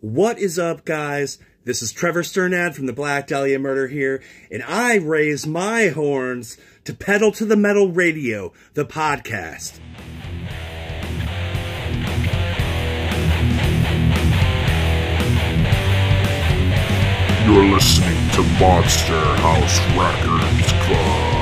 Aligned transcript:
What 0.00 0.38
is 0.38 0.58
up, 0.58 0.86
guys? 0.86 1.36
This 1.64 1.82
is 1.82 1.92
Trevor 1.92 2.22
Strnad 2.22 2.74
from 2.74 2.86
the 2.86 2.92
Black 2.94 3.26
Dahlia 3.26 3.58
Murder 3.58 3.86
here, 3.86 4.22
and 4.50 4.62
I 4.62 4.96
raise 4.96 5.46
my 5.46 5.88
horns 5.88 6.56
to 6.84 6.94
Pedal 6.94 7.32
to 7.32 7.44
the 7.44 7.54
Metal 7.54 7.90
Radio, 7.90 8.54
the 8.72 8.86
podcast. 8.86 9.78
You're 17.44 17.66
listening 17.66 18.30
to 18.30 18.42
Monster 18.58 19.20
House 19.20 19.78
Records 19.98 20.72
Club. 20.86 21.40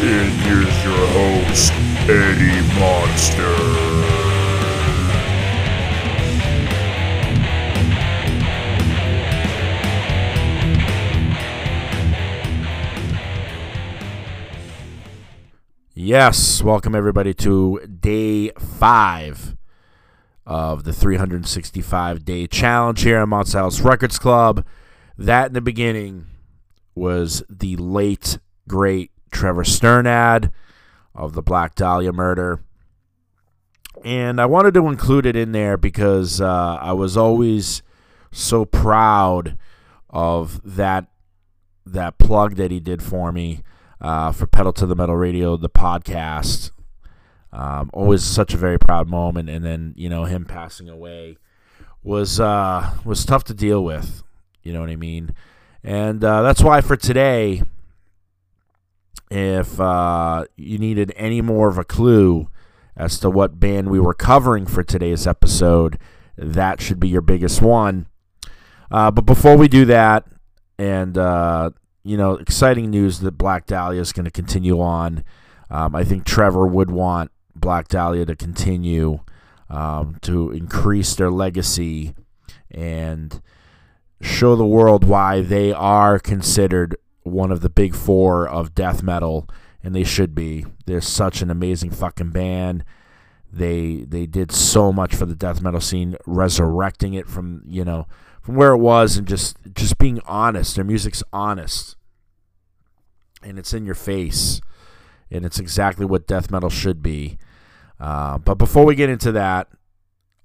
And 0.00 0.30
here's 0.42 0.84
your 0.84 1.06
host, 1.08 1.37
Eddie 1.50 2.60
Monster. 2.78 3.54
Yes, 15.94 16.62
welcome 16.62 16.94
everybody 16.94 17.32
to 17.32 17.80
day 17.86 18.50
five 18.50 19.56
of 20.44 20.84
the 20.84 20.92
365 20.92 22.26
day 22.26 22.46
challenge 22.46 23.02
here 23.02 23.16
at 23.16 23.52
House 23.52 23.80
Records 23.80 24.18
Club. 24.18 24.66
That 25.16 25.46
in 25.46 25.52
the 25.54 25.62
beginning 25.62 26.26
was 26.94 27.42
the 27.48 27.76
late, 27.76 28.38
great 28.68 29.12
Trevor 29.30 29.64
Strnad 29.64 30.52
of 31.14 31.34
the 31.34 31.42
Black 31.42 31.74
Dahlia 31.74 32.12
murder. 32.12 32.60
And 34.04 34.40
I 34.40 34.46
wanted 34.46 34.74
to 34.74 34.86
include 34.86 35.26
it 35.26 35.36
in 35.36 35.52
there 35.52 35.76
because 35.76 36.40
uh, 36.40 36.78
I 36.80 36.92
was 36.92 37.16
always 37.16 37.82
so 38.30 38.64
proud 38.64 39.58
of 40.10 40.60
that 40.64 41.06
that 41.84 42.18
plug 42.18 42.56
that 42.56 42.70
he 42.70 42.80
did 42.80 43.02
for 43.02 43.32
me 43.32 43.62
uh, 44.00 44.32
for 44.32 44.46
Pedal 44.46 44.72
to 44.74 44.86
the 44.86 44.94
Metal 44.94 45.16
Radio, 45.16 45.56
the 45.56 45.68
podcast. 45.68 46.70
Um, 47.52 47.90
always 47.94 48.22
such 48.22 48.52
a 48.52 48.58
very 48.58 48.78
proud 48.78 49.08
moment, 49.08 49.48
and 49.48 49.64
then 49.64 49.94
you 49.96 50.08
know 50.08 50.24
him 50.24 50.44
passing 50.44 50.88
away 50.88 51.38
was 52.02 52.38
uh, 52.38 52.94
was 53.04 53.24
tough 53.24 53.44
to 53.44 53.54
deal 53.54 53.82
with. 53.82 54.22
You 54.62 54.72
know 54.72 54.80
what 54.80 54.90
I 54.90 54.96
mean, 54.96 55.34
and 55.82 56.22
uh, 56.22 56.42
that's 56.42 56.62
why 56.62 56.82
for 56.82 56.96
today, 56.96 57.62
if 59.30 59.80
uh, 59.80 60.44
you 60.56 60.78
needed 60.78 61.12
any 61.16 61.40
more 61.40 61.68
of 61.68 61.78
a 61.78 61.84
clue 61.84 62.48
as 62.96 63.18
to 63.20 63.30
what 63.30 63.60
band 63.60 63.90
we 63.90 64.00
were 64.00 64.14
covering 64.14 64.66
for 64.66 64.82
today's 64.82 65.26
episode, 65.26 65.98
that 66.36 66.80
should 66.80 66.98
be 66.98 67.08
your 67.08 67.20
biggest 67.20 67.62
one. 67.62 68.06
Uh, 68.90 69.10
but 69.10 69.26
before 69.26 69.56
we 69.56 69.68
do 69.68 69.84
that, 69.84 70.26
and 70.78 71.18
uh, 71.18 71.70
you 72.04 72.16
know, 72.16 72.34
exciting 72.34 72.90
news 72.90 73.20
that 73.20 73.32
Black 73.32 73.66
Dahlia 73.66 74.00
is 74.00 74.12
going 74.12 74.24
to 74.24 74.30
continue 74.30 74.80
on. 74.80 75.24
Um, 75.70 75.94
I 75.94 76.04
think 76.04 76.24
Trevor 76.24 76.66
would 76.66 76.90
want 76.90 77.30
Black 77.54 77.88
Dahlia 77.88 78.24
to 78.26 78.36
continue 78.36 79.20
um, 79.68 80.16
to 80.22 80.50
increase 80.50 81.14
their 81.14 81.30
legacy 81.30 82.14
and 82.70 83.42
show 84.20 84.56
the 84.56 84.66
world 84.66 85.04
why 85.04 85.42
they 85.42 85.72
are 85.72 86.18
considered 86.18 86.96
one 87.28 87.52
of 87.52 87.60
the 87.60 87.70
big 87.70 87.94
four 87.94 88.46
of 88.46 88.74
death 88.74 89.02
metal, 89.02 89.48
and 89.82 89.94
they 89.94 90.04
should 90.04 90.34
be. 90.34 90.66
They're 90.86 91.00
such 91.00 91.42
an 91.42 91.50
amazing 91.50 91.90
fucking 91.90 92.30
band. 92.30 92.84
They 93.52 94.04
they 94.08 94.26
did 94.26 94.52
so 94.52 94.92
much 94.92 95.14
for 95.14 95.26
the 95.26 95.34
death 95.34 95.60
metal 95.60 95.80
scene, 95.80 96.16
resurrecting 96.26 97.14
it 97.14 97.28
from 97.28 97.62
you 97.66 97.84
know 97.84 98.06
from 98.42 98.56
where 98.56 98.72
it 98.72 98.78
was, 98.78 99.16
and 99.16 99.26
just 99.26 99.56
just 99.74 99.98
being 99.98 100.20
honest. 100.26 100.76
Their 100.76 100.84
music's 100.84 101.22
honest 101.32 101.96
and 103.42 103.58
it's 103.58 103.72
in 103.72 103.84
your 103.84 103.94
face, 103.94 104.60
and 105.30 105.44
it's 105.44 105.58
exactly 105.58 106.04
what 106.04 106.26
death 106.26 106.50
metal 106.50 106.70
should 106.70 107.02
be. 107.02 107.38
Uh, 108.00 108.38
but 108.38 108.54
before 108.54 108.84
we 108.84 108.94
get 108.94 109.10
into 109.10 109.32
that, 109.32 109.68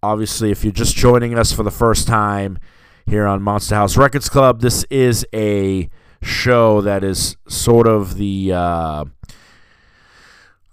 obviously, 0.01 0.51
if 0.51 0.63
you're 0.63 0.73
just 0.73 0.95
joining 0.95 1.37
us 1.37 1.51
for 1.51 1.63
the 1.63 1.71
first 1.71 2.07
time 2.07 2.57
here 3.05 3.25
on 3.25 3.41
Monster 3.41 3.75
House 3.75 3.97
Records 3.97 4.29
Club, 4.29 4.61
this 4.61 4.85
is 4.89 5.25
a 5.33 5.89
show 6.23 6.81
that 6.81 7.03
is 7.03 7.37
sort 7.47 7.87
of 7.87 8.17
the. 8.17 8.53
Uh, 8.53 9.05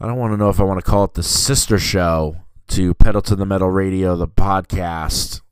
I 0.02 0.06
don't 0.06 0.16
want 0.16 0.32
to 0.32 0.38
know 0.38 0.48
if 0.48 0.60
I 0.60 0.64
want 0.64 0.82
to 0.82 0.90
call 0.90 1.04
it 1.04 1.14
the 1.14 1.22
sister 1.22 1.78
show 1.78 2.36
to 2.68 2.94
Pedal 2.94 3.20
to 3.22 3.36
the 3.36 3.44
Metal 3.44 3.68
Radio, 3.68 4.16
the 4.16 4.28
podcast, 4.28 5.42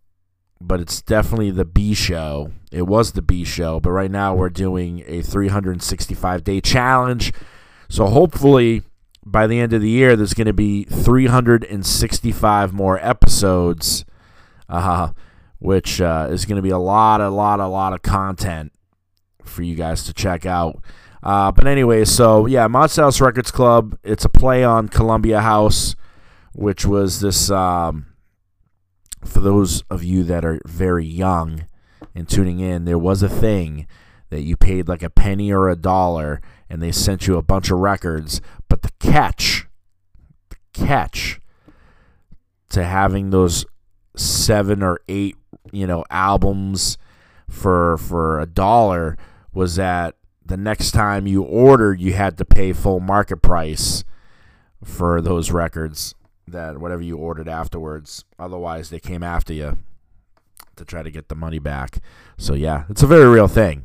but 0.60 0.80
it's 0.80 1.02
definitely 1.02 1.50
the 1.50 1.64
B 1.64 1.92
show. 1.92 2.52
It 2.72 2.86
was 2.86 3.12
the 3.12 3.22
B 3.22 3.44
show, 3.44 3.80
but 3.80 3.90
right 3.90 4.10
now 4.10 4.34
we're 4.34 4.48
doing 4.48 5.02
a 5.06 5.20
365 5.22 6.44
day 6.44 6.60
challenge. 6.60 7.32
So 7.88 8.06
hopefully 8.06 8.82
by 9.26 9.46
the 9.46 9.60
end 9.60 9.72
of 9.72 9.82
the 9.82 9.90
year, 9.90 10.16
there's 10.16 10.34
going 10.34 10.46
to 10.46 10.52
be 10.52 10.84
365 10.84 12.72
more 12.72 12.98
episodes, 13.04 14.04
uh, 14.68 15.10
which 15.58 16.00
uh, 16.00 16.28
is 16.30 16.46
going 16.46 16.56
to 16.56 16.62
be 16.62 16.70
a 16.70 16.78
lot, 16.78 17.20
a 17.20 17.28
lot, 17.28 17.60
a 17.60 17.66
lot 17.66 17.92
of 17.92 18.02
content 18.02 18.72
for 19.48 19.62
you 19.62 19.74
guys 19.74 20.04
to 20.04 20.12
check 20.12 20.46
out. 20.46 20.82
Uh, 21.22 21.50
but 21.50 21.66
anyway, 21.66 22.04
so 22.04 22.46
yeah, 22.46 22.66
Mod 22.66 22.94
House 22.94 23.20
Records 23.20 23.50
Club. 23.50 23.98
It's 24.04 24.24
a 24.24 24.28
play 24.28 24.62
on 24.62 24.88
Columbia 24.88 25.40
House, 25.40 25.96
which 26.54 26.86
was 26.86 27.20
this. 27.20 27.50
Um, 27.50 28.06
for 29.24 29.40
those 29.40 29.82
of 29.90 30.04
you 30.04 30.22
that 30.24 30.44
are 30.44 30.60
very 30.64 31.04
young 31.04 31.66
and 32.14 32.28
tuning 32.28 32.60
in, 32.60 32.84
there 32.84 32.98
was 32.98 33.22
a 33.22 33.28
thing 33.28 33.86
that 34.30 34.42
you 34.42 34.56
paid 34.56 34.88
like 34.88 35.02
a 35.02 35.10
penny 35.10 35.52
or 35.52 35.68
a 35.68 35.76
dollar 35.76 36.40
and 36.70 36.82
they 36.82 36.92
sent 36.92 37.26
you 37.26 37.36
a 37.36 37.42
bunch 37.42 37.70
of 37.70 37.78
records. 37.78 38.40
But 38.68 38.82
the 38.82 38.90
catch, 39.00 39.66
the 40.50 40.56
catch 40.72 41.40
to 42.70 42.84
having 42.84 43.30
those 43.30 43.64
seven 44.16 44.82
or 44.82 45.00
eight, 45.08 45.36
you 45.72 45.86
know, 45.86 46.04
albums 46.10 46.98
for 47.48 47.96
for 47.96 48.40
a 48.40 48.46
dollar 48.46 49.16
was 49.52 49.76
that 49.76 50.16
the 50.44 50.56
next 50.56 50.92
time 50.92 51.26
you 51.26 51.42
ordered, 51.42 52.00
you 52.00 52.14
had 52.14 52.38
to 52.38 52.44
pay 52.44 52.72
full 52.72 53.00
market 53.00 53.38
price 53.38 54.04
for 54.82 55.20
those 55.20 55.50
records 55.50 56.14
that 56.46 56.78
whatever 56.78 57.02
you 57.02 57.16
ordered 57.16 57.48
afterwards. 57.48 58.24
Otherwise, 58.38 58.90
they 58.90 59.00
came 59.00 59.22
after 59.22 59.52
you 59.52 59.78
to 60.76 60.84
try 60.84 61.02
to 61.02 61.10
get 61.10 61.28
the 61.28 61.34
money 61.34 61.58
back. 61.58 61.98
So 62.38 62.54
yeah, 62.54 62.84
it's 62.88 63.02
a 63.02 63.06
very 63.06 63.28
real 63.28 63.48
thing. 63.48 63.84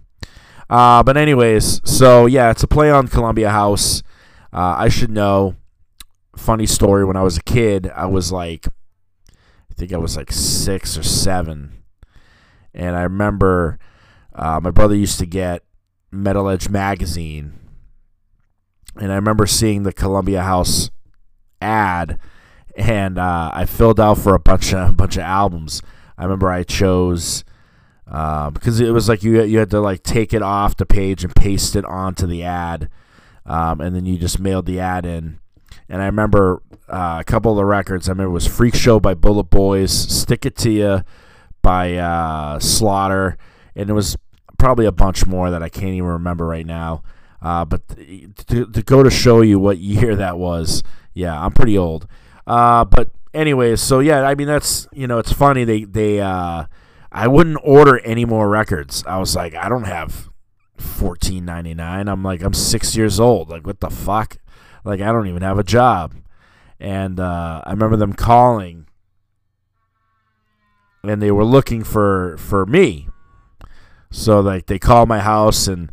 Uh, 0.69 1.03
but 1.03 1.17
anyways, 1.17 1.81
so 1.83 2.25
yeah, 2.25 2.49
it's 2.51 2.63
a 2.63 2.67
play 2.67 2.89
on 2.89 3.07
Columbia 3.07 3.49
House. 3.49 4.01
Uh, 4.51 4.75
I 4.77 4.89
should 4.89 5.11
know. 5.11 5.55
Funny 6.35 6.65
story. 6.65 7.05
When 7.05 7.17
I 7.17 7.21
was 7.21 7.37
a 7.37 7.43
kid, 7.43 7.91
I 7.93 8.05
was 8.05 8.31
like, 8.31 8.67
I 9.27 9.73
think 9.75 9.93
I 9.93 9.97
was 9.97 10.17
like 10.17 10.31
six 10.31 10.97
or 10.97 11.03
seven, 11.03 11.83
and 12.73 12.95
I 12.95 13.03
remember 13.03 13.77
uh, 14.35 14.59
my 14.61 14.71
brother 14.71 14.95
used 14.95 15.19
to 15.19 15.25
get 15.25 15.63
Metal 16.11 16.49
Edge 16.49 16.69
magazine, 16.69 17.53
and 18.95 19.11
I 19.11 19.15
remember 19.15 19.45
seeing 19.45 19.83
the 19.83 19.93
Columbia 19.93 20.43
House 20.43 20.89
ad 21.61 22.19
and 22.75 23.17
uh, 23.17 23.51
I 23.53 23.65
filled 23.65 23.99
out 23.99 24.17
for 24.17 24.33
a 24.33 24.39
bunch 24.39 24.73
of 24.73 24.89
a 24.91 24.93
bunch 24.93 25.17
of 25.17 25.23
albums. 25.23 25.81
I 26.17 26.23
remember 26.23 26.49
I 26.49 26.63
chose 26.63 27.43
uh, 28.07 28.49
because 28.49 28.79
it 28.79 28.91
was 28.91 29.09
like 29.09 29.23
you 29.23 29.41
you 29.43 29.59
had 29.59 29.71
to 29.71 29.79
like 29.79 30.03
take 30.03 30.33
it 30.33 30.41
off 30.41 30.77
the 30.77 30.85
page 30.85 31.23
and 31.23 31.35
paste 31.35 31.75
it 31.75 31.85
onto 31.85 32.27
the 32.27 32.43
ad, 32.43 32.89
um, 33.45 33.81
and 33.81 33.95
then 33.95 34.05
you 34.05 34.17
just 34.17 34.39
mailed 34.39 34.65
the 34.65 34.79
ad 34.79 35.05
in. 35.05 35.39
And 35.89 36.01
I 36.01 36.05
remember 36.05 36.61
uh, 36.87 37.17
a 37.19 37.23
couple 37.23 37.51
of 37.51 37.57
the 37.57 37.65
records. 37.65 38.07
I 38.07 38.11
remember 38.11 38.31
it 38.31 38.33
was 38.33 38.47
Freak 38.47 38.75
Show 38.75 38.99
by 38.99 39.13
Bullet 39.13 39.49
Boys, 39.49 39.91
Stick 39.91 40.45
It 40.45 40.55
to 40.57 40.71
You 40.71 41.03
by 41.61 41.95
uh, 41.95 42.59
Slaughter, 42.59 43.37
and 43.75 43.89
it 43.89 43.93
was 43.93 44.17
probably 44.57 44.85
a 44.85 44.91
bunch 44.91 45.25
more 45.25 45.49
that 45.51 45.63
I 45.63 45.69
can't 45.69 45.93
even 45.93 46.09
remember 46.09 46.45
right 46.45 46.65
now. 46.65 47.03
Uh, 47.41 47.65
but 47.65 47.87
to, 47.89 48.65
to 48.65 48.81
go 48.83 49.03
to 49.03 49.09
show 49.09 49.41
you 49.41 49.59
what 49.59 49.77
year 49.77 50.15
that 50.17 50.37
was, 50.37 50.83
yeah, 51.13 51.39
I'm 51.39 51.51
pretty 51.51 51.77
old. 51.77 52.07
Uh, 52.47 52.85
but 52.85 53.11
anyways, 53.33 53.81
so 53.81 53.99
yeah, 53.99 54.21
I 54.21 54.35
mean 54.35 54.47
that's 54.47 54.87
you 54.93 55.07
know 55.07 55.19
it's 55.19 55.31
funny 55.31 55.63
they 55.63 55.83
they 55.83 56.19
uh, 56.19 56.65
I 57.11 57.27
wouldn't 57.27 57.59
order 57.63 57.99
any 57.99 58.25
more 58.25 58.49
records. 58.49 59.03
I 59.05 59.17
was 59.17 59.35
like 59.35 59.55
I 59.55 59.69
don't 59.69 59.85
have 59.85 60.29
fourteen 60.77 61.45
ninety 61.45 61.73
nine. 61.73 62.07
I'm 62.07 62.23
like 62.23 62.41
I'm 62.41 62.53
six 62.53 62.95
years 62.95 63.19
old. 63.19 63.49
Like 63.49 63.65
what 63.65 63.79
the 63.79 63.89
fuck? 63.89 64.37
Like 64.83 65.01
I 65.01 65.11
don't 65.11 65.27
even 65.27 65.41
have 65.41 65.59
a 65.59 65.63
job. 65.63 66.15
And 66.79 67.19
uh, 67.19 67.61
I 67.63 67.71
remember 67.71 67.95
them 67.95 68.13
calling, 68.13 68.87
and 71.03 71.21
they 71.21 71.31
were 71.31 71.45
looking 71.45 71.83
for 71.83 72.35
for 72.37 72.65
me. 72.65 73.07
So 74.13 74.39
like 74.39 74.67
they 74.67 74.77
call 74.79 75.05
my 75.07 75.19
house 75.19 75.67
and 75.67 75.91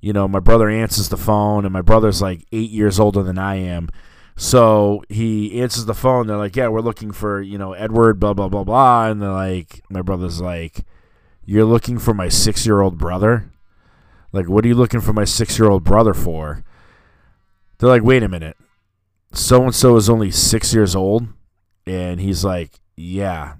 you 0.00 0.12
know 0.14 0.26
my 0.26 0.40
brother 0.40 0.68
answers 0.70 1.10
the 1.10 1.18
phone 1.18 1.64
and 1.66 1.72
my 1.72 1.82
brother's 1.82 2.22
like 2.22 2.46
eight 2.52 2.70
years 2.70 2.98
older 2.98 3.22
than 3.22 3.38
I 3.38 3.56
am 3.56 3.90
So 4.36 5.02
he 5.10 5.60
answers 5.60 5.84
the 5.84 5.94
phone. 5.94 6.26
They're 6.26 6.38
like, 6.38 6.56
"Yeah, 6.56 6.68
we're 6.68 6.80
looking 6.80 7.12
for 7.12 7.42
you 7.42 7.58
know 7.58 7.74
Edward, 7.74 8.18
blah 8.18 8.32
blah 8.34 8.48
blah 8.48 8.64
blah." 8.64 9.08
And 9.10 9.20
they're 9.20 9.30
like, 9.30 9.82
my 9.90 10.00
brother's 10.02 10.40
like, 10.40 10.86
"You're 11.44 11.66
looking 11.66 11.98
for 11.98 12.14
my 12.14 12.28
six 12.30 12.64
year 12.66 12.80
old 12.80 12.96
brother? 12.98 13.50
Like, 14.32 14.48
what 14.48 14.64
are 14.64 14.68
you 14.68 14.74
looking 14.74 15.00
for 15.02 15.12
my 15.12 15.24
six 15.26 15.58
year 15.58 15.68
old 15.68 15.84
brother 15.84 16.14
for?" 16.14 16.64
They're 17.78 17.90
like, 17.90 18.02
"Wait 18.04 18.22
a 18.22 18.28
minute, 18.28 18.56
so 19.32 19.64
and 19.64 19.74
so 19.74 19.96
is 19.96 20.08
only 20.08 20.30
six 20.30 20.72
years 20.74 20.96
old," 20.96 21.28
and 21.86 22.20
he's 22.20 22.44
like, 22.44 22.80
"Yeah." 22.96 23.54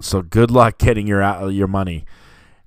So 0.00 0.22
good 0.22 0.50
luck 0.50 0.78
getting 0.78 1.06
your 1.06 1.22
your 1.50 1.68
money. 1.68 2.04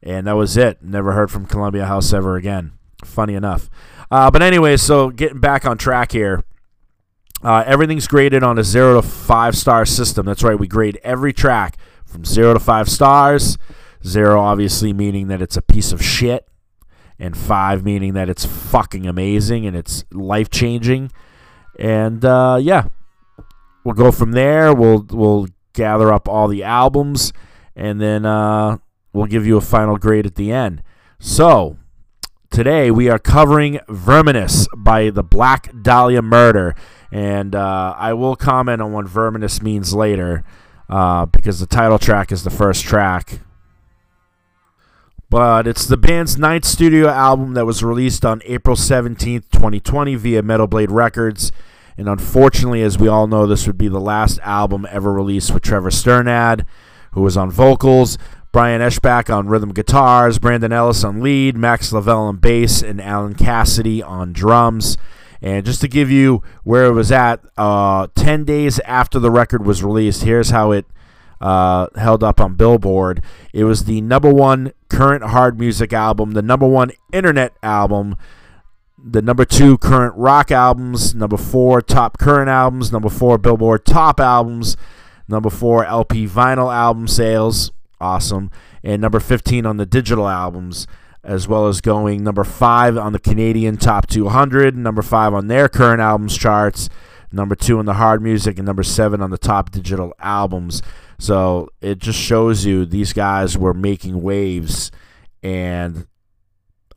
And 0.04 0.28
that 0.28 0.34
was 0.34 0.58
it. 0.58 0.82
Never 0.82 1.14
heard 1.14 1.32
from 1.32 1.46
Columbia 1.46 1.86
House 1.86 2.14
ever 2.14 2.36
again. 2.36 2.74
Funny 3.04 3.34
enough. 3.34 3.70
Uh, 4.10 4.32
but 4.32 4.42
anyway, 4.42 4.78
so 4.78 5.10
getting 5.10 5.40
back 5.40 5.66
on 5.66 5.78
track 5.78 6.12
here. 6.12 6.44
Uh, 7.44 7.64
everything's 7.68 8.08
graded 8.08 8.44
on 8.44 8.58
a 8.58 8.64
zero 8.64 9.00
to 9.00 9.08
five 9.08 9.56
star 9.56 9.86
system. 9.86 10.26
That's 10.26 10.44
right. 10.44 10.58
We 10.58 10.68
grade 10.68 11.00
every 11.04 11.34
track 11.34 11.78
from 12.06 12.26
zero 12.26 12.54
to 12.54 12.60
five 12.60 12.90
stars. 12.90 13.58
Zero, 14.06 14.40
obviously, 14.40 14.94
meaning 14.94 15.28
that 15.28 15.42
it's 15.42 15.58
a 15.58 15.62
piece 15.62 15.92
of 15.92 16.04
shit, 16.04 16.48
and 17.20 17.38
five 17.38 17.84
meaning 17.84 18.14
that 18.14 18.30
it's 18.30 18.46
fucking 18.46 19.06
amazing 19.06 19.66
and 19.66 19.76
it's 19.76 20.06
life 20.12 20.50
changing. 20.50 21.12
And 21.80 22.24
uh, 22.24 22.60
yeah, 22.62 22.88
we'll 23.84 23.96
go 23.96 24.12
from 24.12 24.32
there. 24.32 24.74
We'll 24.74 25.06
we'll 25.10 25.48
gather 25.74 26.12
up 26.12 26.28
all 26.28 26.48
the 26.48 26.64
albums, 26.64 27.34
and 27.76 28.02
then 28.02 28.26
uh, 28.26 28.78
we'll 29.18 29.26
give 29.26 29.48
you 29.48 29.58
a 29.58 29.62
final 29.62 29.98
grade 29.98 30.26
at 30.28 30.36
the 30.36 30.52
end. 30.52 30.84
So 31.20 31.78
today 32.52 32.92
we 32.92 33.10
are 33.10 33.18
covering 33.18 33.80
Verminous 33.90 34.68
by 34.78 35.10
the 35.10 35.24
Black 35.24 35.72
Dahlia 35.82 36.22
Murder. 36.22 36.76
And 37.12 37.56
uh, 37.56 37.96
I 37.98 38.14
will 38.14 38.36
comment 38.36 38.82
on 38.82 38.94
what 38.94 39.08
Verminous 39.08 39.62
means 39.62 39.94
later 39.94 40.44
uh, 40.88 41.26
because 41.26 41.60
the 41.60 41.66
title 41.66 41.98
track 41.98 42.32
is 42.32 42.44
the 42.44 42.50
first 42.52 42.84
track. 42.86 43.40
But 45.30 45.68
it's 45.68 45.86
the 45.86 45.98
band's 45.98 46.38
ninth 46.38 46.64
studio 46.64 47.10
album 47.10 47.54
that 47.56 47.66
was 47.66 47.84
released 47.84 48.24
on 48.24 48.42
April 48.46 48.76
17th, 48.76 49.50
2020 49.52 50.16
via 50.16 50.44
Metal 50.44 50.68
Blade 50.68 50.92
Records. 50.92 51.52
And 51.98 52.08
unfortunately, 52.08 52.84
as 52.84 53.00
we 53.00 53.08
all 53.08 53.26
know, 53.26 53.48
this 53.48 53.66
would 53.66 53.78
be 53.78 53.90
the 53.90 54.00
last 54.00 54.40
album 54.44 54.88
ever 54.90 55.12
released 55.12 55.54
with 55.54 55.64
Trevor 55.64 55.90
Strnad, 55.90 56.66
who 57.12 57.22
was 57.22 57.36
on 57.36 57.50
vocals, 57.50 58.18
Brian 58.52 58.82
Eschbach 58.82 59.34
on 59.34 59.48
rhythm 59.48 59.74
guitars, 59.74 60.40
Brandon 60.40 60.72
Ellis 60.72 61.04
on 61.04 61.22
lead, 61.22 61.58
Max 61.58 61.92
Lavelle 61.92 62.22
on 62.22 62.38
bass, 62.38 62.82
and 62.82 63.02
Alan 63.02 63.36
Cassidy 63.36 64.02
on 64.02 64.34
drums. 64.34 64.98
And 65.42 65.66
just 65.66 65.82
to 65.82 65.88
give 65.88 66.10
you 66.10 66.42
where 66.64 66.86
it 66.86 66.94
was 66.94 67.12
at, 67.12 67.42
uh, 67.58 68.08
10 68.16 68.44
days 68.44 68.80
after 68.80 69.20
the 69.20 69.30
record 69.30 69.66
was 69.66 69.84
released, 69.84 70.24
here's 70.24 70.50
how 70.50 70.72
it 70.72 70.86
uh, 71.40 71.88
held 71.96 72.24
up 72.24 72.40
on 72.40 72.56
Billboard. 72.56 73.24
It 73.54 73.64
was 73.64 73.86
the 73.86 74.02
number 74.02 74.34
one 74.34 74.72
current 74.90 75.24
hard 75.26 75.60
music 75.60 75.94
album, 75.94 76.32
the 76.32 76.42
number 76.42 76.68
one 76.68 76.92
internet 77.14 77.54
album, 77.62 78.18
the 78.98 79.22
number 79.22 79.46
two 79.46 79.78
current 79.78 80.16
rock 80.16 80.52
albums, 80.52 81.14
number 81.14 81.38
four 81.38 81.82
top 81.82 82.18
current 82.18 82.50
albums, 82.50 82.92
number 82.92 83.10
four 83.10 83.38
Billboard 83.38 83.86
top 83.86 84.20
albums, 84.20 84.76
number 85.28 85.50
four 85.50 85.86
LP 85.86 86.28
vinyl 86.28 86.74
album 86.74 87.08
sales, 87.08 87.72
awesome, 88.00 88.52
and 88.84 89.02
number 89.02 89.20
15 89.20 89.66
on 89.66 89.78
the 89.78 89.86
digital 89.86 90.28
albums 90.28 90.88
as 91.28 91.46
well 91.46 91.68
as 91.68 91.82
going 91.82 92.24
number 92.24 92.46
five 92.46 92.98
on 92.98 93.12
the 93.12 93.20
Canadian 93.20 93.76
Top 93.76 94.08
200, 94.08 94.78
number 94.78 95.02
five 95.02 95.34
on 95.34 95.48
their 95.48 95.68
current 95.68 96.02
albums 96.02 96.38
charts, 96.38 96.88
number 97.34 97.54
two 97.54 97.80
on 97.80 97.86
the 97.86 97.96
hard 97.96 98.22
music, 98.22 98.58
and 98.58 98.66
number 98.66 98.82
seven 98.82 99.22
on 99.22 99.30
the 99.30 99.38
top 99.38 99.70
digital 99.70 100.14
albums. 100.20 100.82
So 101.20 101.70
it 101.82 101.98
just 101.98 102.18
shows 102.18 102.66
you 102.66 102.86
these 102.86 103.12
guys 103.12 103.58
were 103.58 103.74
making 103.74 104.22
waves, 104.22 104.90
and 105.44 106.08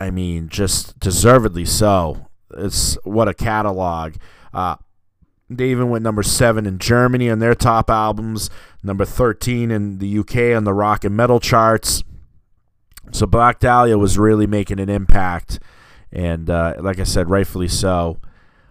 I 0.01 0.11
mean, 0.11 0.49
just 0.49 0.99
deservedly 1.01 1.65
so. 1.65 2.27
It's 2.57 2.97
what 3.05 3.29
a 3.29 3.35
catalog. 3.35 4.15
Uh, 4.55 4.77
they 5.51 5.71
even 5.71 5.91
went 5.91 6.05
number 6.05 6.23
seven 6.23 6.65
in 6.65 6.79
Germany 6.79 7.29
on 7.29 7.41
their 7.41 7.55
top 7.55 7.91
albums, 7.91 8.49
number 8.85 9.05
13 9.05 9.71
in 9.71 9.99
the 9.99 10.19
UK 10.19 10.57
on 10.57 10.63
the 10.65 10.73
rock 10.73 11.05
and 11.05 11.17
metal 11.17 11.41
charts. 11.41 12.05
So 13.13 13.27
Black 13.27 13.59
Dahlia 13.59 13.99
was 13.99 14.17
really 14.17 14.47
making 14.47 14.79
an 14.79 14.89
impact, 14.89 15.59
and 16.13 16.49
uh, 16.49 16.75
like 16.79 17.01
I 17.01 17.05
said, 17.05 17.29
rightfully 17.29 17.67
so. 17.67 18.21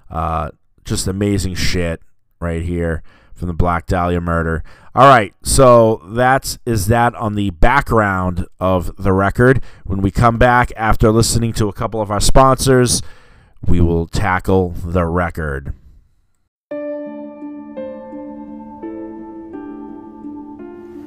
Uh, 0.09 0.51
just 0.85 1.07
amazing 1.07 1.55
shit 1.55 2.01
right 2.39 2.61
here 2.61 3.03
from 3.35 3.49
the 3.49 3.53
Black 3.53 3.85
Dahlia 3.85 4.21
murder. 4.21 4.63
All 4.95 5.07
right, 5.07 5.33
so 5.43 6.01
that's 6.05 6.59
is 6.65 6.87
that 6.87 7.13
on 7.15 7.35
the 7.35 7.49
background 7.49 8.45
of 8.59 8.95
the 8.95 9.11
record. 9.11 9.61
When 9.83 10.01
we 10.01 10.11
come 10.11 10.37
back 10.37 10.71
after 10.77 11.11
listening 11.11 11.51
to 11.53 11.67
a 11.67 11.73
couple 11.73 12.01
of 12.01 12.09
our 12.09 12.21
sponsors, 12.21 13.01
we 13.65 13.81
will 13.81 14.07
tackle 14.07 14.69
the 14.69 15.05
record. 15.05 15.73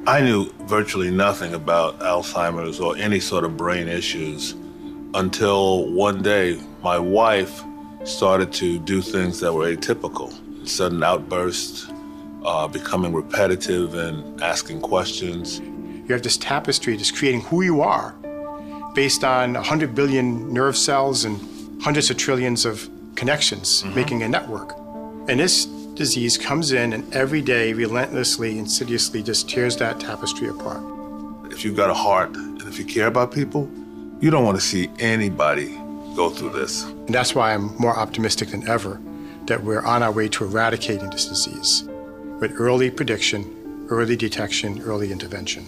I 0.05 0.19
knew 0.19 0.51
virtually 0.63 1.09
nothing 1.09 1.53
about 1.53 1.99
Alzheimer's 1.99 2.81
or 2.81 2.97
any 2.97 3.21
sort 3.21 3.45
of 3.45 3.55
brain 3.55 3.87
issues 3.87 4.53
until 5.13 5.89
one 5.93 6.21
day 6.21 6.59
my 6.81 6.99
wife 6.99 7.63
started 8.03 8.51
to 8.53 8.79
do 8.79 9.01
things 9.01 9.39
that 9.39 9.53
were 9.53 9.73
atypical. 9.73 10.33
Sudden 10.67 11.01
outbursts, 11.01 11.87
uh, 12.43 12.67
becoming 12.67 13.13
repetitive 13.13 13.95
and 13.95 14.43
asking 14.43 14.81
questions. 14.81 15.59
You 15.59 16.09
have 16.09 16.21
this 16.21 16.35
tapestry 16.35 16.97
just 16.97 17.15
creating 17.15 17.39
who 17.41 17.61
you 17.61 17.79
are 17.79 18.13
based 18.93 19.23
on 19.23 19.53
100 19.53 19.95
billion 19.95 20.53
nerve 20.53 20.75
cells 20.75 21.23
and 21.23 21.81
hundreds 21.81 22.09
of 22.09 22.17
trillions 22.17 22.65
of 22.65 22.89
connections 23.15 23.83
mm-hmm. 23.83 23.95
making 23.95 24.23
a 24.23 24.27
network. 24.27 24.73
And 25.29 25.39
this 25.39 25.65
disease 25.95 26.37
comes 26.37 26.71
in 26.71 26.93
and 26.93 27.13
every 27.13 27.41
day 27.41 27.73
relentlessly, 27.73 28.57
insidiously 28.57 29.21
just 29.21 29.49
tears 29.49 29.77
that 29.77 29.99
tapestry 29.99 30.47
apart. 30.47 30.81
If 31.51 31.63
you've 31.63 31.75
got 31.75 31.89
a 31.89 31.93
heart 31.93 32.35
and 32.35 32.61
if 32.63 32.79
you 32.79 32.85
care 32.85 33.07
about 33.07 33.31
people, 33.31 33.69
you 34.19 34.31
don't 34.31 34.43
want 34.43 34.57
to 34.57 34.63
see 34.63 34.89
anybody 34.99 35.75
go 36.15 36.29
through 36.29 36.51
this. 36.51 36.83
And 36.83 37.09
that's 37.09 37.35
why 37.35 37.53
I'm 37.53 37.75
more 37.77 37.95
optimistic 37.95 38.49
than 38.49 38.67
ever 38.67 38.99
that 39.45 39.63
we're 39.63 39.81
on 39.81 40.03
our 40.03 40.11
way 40.11 40.29
to 40.29 40.45
eradicating 40.45 41.09
this 41.09 41.25
disease 41.25 41.83
with 42.39 42.53
early 42.59 42.89
prediction, 42.89 43.87
early 43.89 44.15
detection, 44.15 44.81
early 44.81 45.11
intervention. 45.11 45.65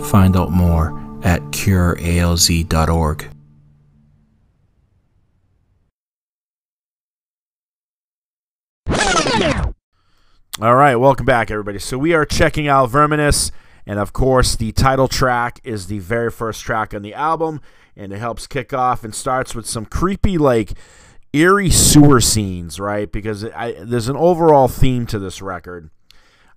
Find 0.00 0.36
out 0.36 0.50
more 0.50 0.98
at 1.22 1.40
curealz.org. 1.52 3.28
All 10.62 10.76
right, 10.76 10.96
welcome 10.96 11.24
back, 11.24 11.50
everybody. 11.50 11.78
So 11.78 11.96
we 11.96 12.12
are 12.12 12.26
checking 12.26 12.68
out 12.68 12.90
Verminous, 12.90 13.50
and 13.86 13.98
of 13.98 14.12
course, 14.12 14.56
the 14.56 14.72
title 14.72 15.08
track 15.08 15.58
is 15.64 15.86
the 15.86 16.00
very 16.00 16.30
first 16.30 16.62
track 16.62 16.92
on 16.92 17.00
the 17.00 17.14
album, 17.14 17.62
and 17.96 18.12
it 18.12 18.18
helps 18.18 18.46
kick 18.46 18.74
off 18.74 19.02
and 19.02 19.14
starts 19.14 19.54
with 19.54 19.64
some 19.64 19.86
creepy, 19.86 20.36
like 20.36 20.74
eerie 21.32 21.70
sewer 21.70 22.20
scenes, 22.20 22.78
right? 22.78 23.10
Because 23.10 23.42
I, 23.42 23.72
there's 23.72 24.10
an 24.10 24.18
overall 24.18 24.68
theme 24.68 25.06
to 25.06 25.18
this 25.18 25.40
record, 25.40 25.88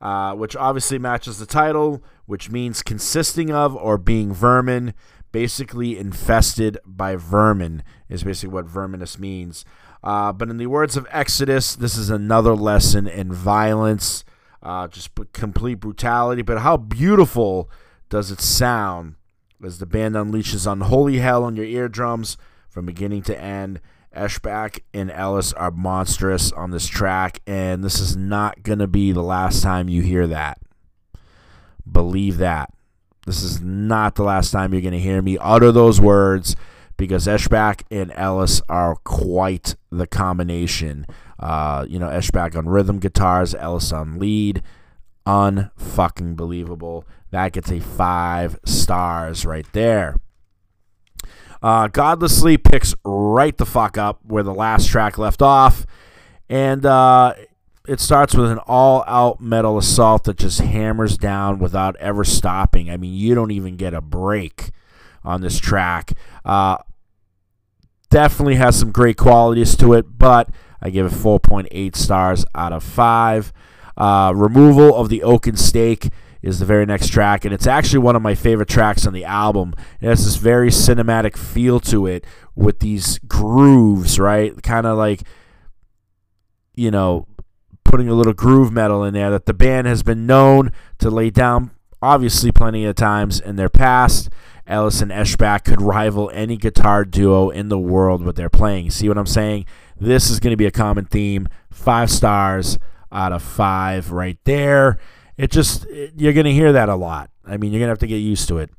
uh, 0.02 0.34
which 0.34 0.58
obviously 0.58 1.00
matches 1.00 1.40
the 1.40 1.46
title, 1.46 2.04
which 2.26 2.52
means 2.52 2.84
consisting 2.84 3.52
of 3.52 3.74
or 3.74 3.98
being 3.98 4.34
vermin, 4.34 4.96
basically 5.32 5.98
infested 5.98 6.78
by 6.86 7.16
vermin, 7.16 7.84
is 8.10 8.26
basically 8.26 8.54
what 8.54 8.66
verminous 8.66 9.18
means. 9.18 9.64
Uh, 10.04 10.34
but 10.34 10.50
in 10.50 10.58
the 10.58 10.68
words 10.68 10.98
of 10.98 11.08
Exodus, 11.12 11.76
this 11.76 11.98
is 11.98 12.10
another 12.10 12.56
lesson 12.56 13.08
in 13.08 13.32
violence, 13.32 14.26
uh, 14.62 14.88
just 14.88 15.12
complete 15.32 15.76
brutality. 15.76 16.42
But 16.42 16.60
how 16.60 16.76
beautiful 16.76 17.70
does 18.10 18.30
it 18.30 18.42
sound 18.42 19.16
as 19.64 19.80
the 19.80 19.86
band 19.86 20.16
unleashes 20.16 20.70
unholy 20.70 21.20
hell 21.20 21.46
on 21.46 21.56
your 21.56 21.66
eardrums 21.66 22.38
from 22.70 22.86
beginning 22.86 23.24
to 23.24 23.40
end? 23.40 23.80
Eschbach 24.16 24.80
and 24.94 25.10
Ellis 25.10 25.54
are 25.54 25.72
monstrous 25.72 26.52
on 26.52 26.72
this 26.72 26.86
track, 26.86 27.40
and 27.48 27.84
this 27.84 28.00
is 28.00 28.16
not 28.16 28.62
going 28.62 28.80
to 28.80 28.88
be 28.88 29.12
the 29.12 29.24
last 29.24 29.64
time 29.64 29.90
you 29.90 30.02
hear 30.02 30.28
that. 30.28 30.60
Believe 31.90 32.38
that. 32.38 32.72
This 33.26 33.42
is 33.42 33.62
not 33.62 34.16
the 34.16 34.24
last 34.24 34.52
time 34.52 34.74
you're 34.74 34.82
going 34.82 34.94
to 34.94 35.00
hear 35.00 35.22
me 35.22 35.38
utter 35.40 35.72
those 35.72 36.00
words 36.00 36.56
because 37.04 37.28
Eschbach 37.28 37.82
and 37.92 38.14
Ellis 38.16 38.62
are 38.70 38.96
quite 39.04 39.76
the 39.92 40.08
combination. 40.08 41.06
Uh, 41.38 41.86
you 41.90 42.00
know, 42.00 42.08
Eschbach 42.08 42.56
on 42.56 42.70
rhythm 42.70 43.00
guitars, 43.00 43.54
Ellis 43.54 43.92
on 43.92 44.20
lead. 44.20 44.64
Unfucking 45.28 46.38
believable. 46.38 47.06
That 47.32 47.52
gets 47.52 47.72
a 47.72 47.82
five 47.82 48.58
stars 48.66 49.46
right 49.46 49.66
there. 49.74 50.16
Uh, 51.62 51.88
Godlessly 51.88 52.58
picks 52.58 52.96
right 53.04 53.58
the 53.58 53.66
fuck 53.66 53.98
up 53.98 54.20
where 54.24 54.44
the 54.44 54.54
last 54.54 54.88
track 54.88 55.18
left 55.18 55.42
off. 55.42 55.86
And 56.50 56.86
uh, 56.86 57.34
it 57.86 58.00
starts 58.00 58.34
with 58.34 58.50
an 58.50 58.60
all 58.60 59.04
out 59.08 59.42
metal 59.42 59.78
assault 59.78 60.24
that 60.26 60.38
just 60.38 60.62
hammers 60.62 61.18
down 61.18 61.60
without 61.60 61.98
ever 61.98 62.24
stopping. 62.24 62.90
I 62.90 62.96
mean, 62.96 63.14
you 63.14 63.36
don't 63.36 63.52
even 63.52 63.76
get 63.76 63.94
a 63.94 64.02
break 64.02 64.72
on 65.24 65.42
this 65.42 65.60
track. 65.60 66.14
Uh, 66.46 66.78
definitely 68.14 68.56
has 68.56 68.78
some 68.78 68.92
great 68.92 69.18
qualities 69.18 69.76
to 69.76 69.94
it, 69.94 70.20
but 70.20 70.48
I 70.80 70.92
give 70.92 71.08
it 71.08 71.12
4.8 71.12 71.96
stars 71.96 72.46
out 72.54 72.72
of 72.72 72.84
5. 72.84 73.52
Uh, 73.98 74.32
removal 74.36 74.96
of 74.96 75.10
the 75.10 75.24
oaken 75.24 75.58
stake 75.58 76.10
is 76.44 76.60
the 76.60 76.66
very 76.66 76.86
next 76.86 77.08
track, 77.08 77.44
and 77.44 77.52
it's 77.52 77.66
actually 77.66 77.98
one 78.00 78.16
of 78.16 78.22
my 78.22 78.36
favorite 78.36 78.70
tracks 78.70 79.08
on 79.08 79.14
the 79.14 79.26
album. 79.26 79.74
It 80.00 80.10
has 80.10 80.26
this 80.26 80.36
very 80.36 80.70
cinematic 80.70 81.36
feel 81.36 81.80
to 81.82 82.06
it 82.06 82.24
with 82.56 82.82
these 82.82 83.18
grooves, 83.28 84.20
right? 84.20 84.62
Kind 84.62 84.86
of 84.86 84.96
like, 84.96 85.24
you 86.76 86.92
know, 86.92 87.26
putting 87.84 88.10
a 88.10 88.14
little 88.14 88.34
groove 88.34 88.72
metal 88.72 89.04
in 89.04 89.16
there 89.16 89.32
that 89.32 89.48
the 89.48 89.56
band 89.56 89.88
has 89.88 90.04
been 90.04 90.28
known 90.28 90.72
to 91.00 91.10
lay 91.10 91.32
down, 91.32 91.72
obviously, 92.00 92.52
plenty 92.52 92.86
of 92.86 92.96
times 92.96 93.40
in 93.40 93.56
their 93.56 93.70
past. 93.70 94.30
Ellis 94.66 95.02
and 95.02 95.12
Eschbach 95.12 95.66
could 95.66 95.82
rival 95.82 96.32
any 96.34 96.58
guitar 96.58 97.04
duo 97.06 97.50
in 97.50 97.70
the 97.70 97.80
world 97.80 98.24
with 98.24 98.36
their 98.36 98.50
playing. 98.50 98.92
See 98.92 99.08
what 99.08 99.18
I'm 99.18 99.26
saying? 99.26 99.66
This 100.00 100.30
is 100.30 100.40
going 100.40 100.52
to 100.52 100.58
be 100.58 100.66
a 100.66 100.72
common 100.72 101.06
theme. 101.06 101.48
Five 101.70 102.10
stars 102.10 102.78
out 103.12 103.32
of 103.32 103.44
five 103.44 104.12
right 104.12 104.38
there. 104.46 104.98
It 105.38 105.52
just, 105.52 105.86
you're 106.16 106.34
going 106.34 106.46
to 106.46 106.54
hear 106.54 106.72
that 106.72 106.90
a 106.90 106.96
lot. 106.96 107.30
I 107.46 107.58
mean, 107.58 107.72
you're 107.72 107.80
going 107.80 107.88
to 107.88 107.92
have 107.92 108.00
to 108.00 108.08
get 108.08 108.18
used 108.18 108.48
to 108.48 108.58
it. 108.60 108.70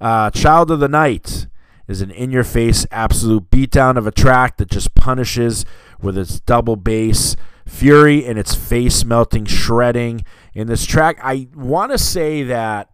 Uh, 0.00 0.30
Child 0.30 0.70
of 0.70 0.80
the 0.80 0.88
Night 0.88 1.46
is 1.88 2.00
an 2.00 2.10
in 2.10 2.30
your 2.30 2.44
face 2.44 2.86
absolute 2.90 3.50
beatdown 3.50 3.96
of 3.96 4.06
a 4.06 4.10
track 4.10 4.56
that 4.58 4.70
just 4.70 4.94
punishes 4.94 5.64
with 6.00 6.18
its 6.18 6.40
double 6.40 6.76
bass, 6.76 7.36
fury, 7.66 8.24
and 8.24 8.38
its 8.38 8.54
face 8.54 9.04
melting 9.04 9.46
shredding. 9.46 10.24
In 10.54 10.66
this 10.66 10.84
track, 10.84 11.18
I 11.22 11.48
want 11.54 11.92
to 11.92 11.98
say 11.98 12.42
that 12.44 12.90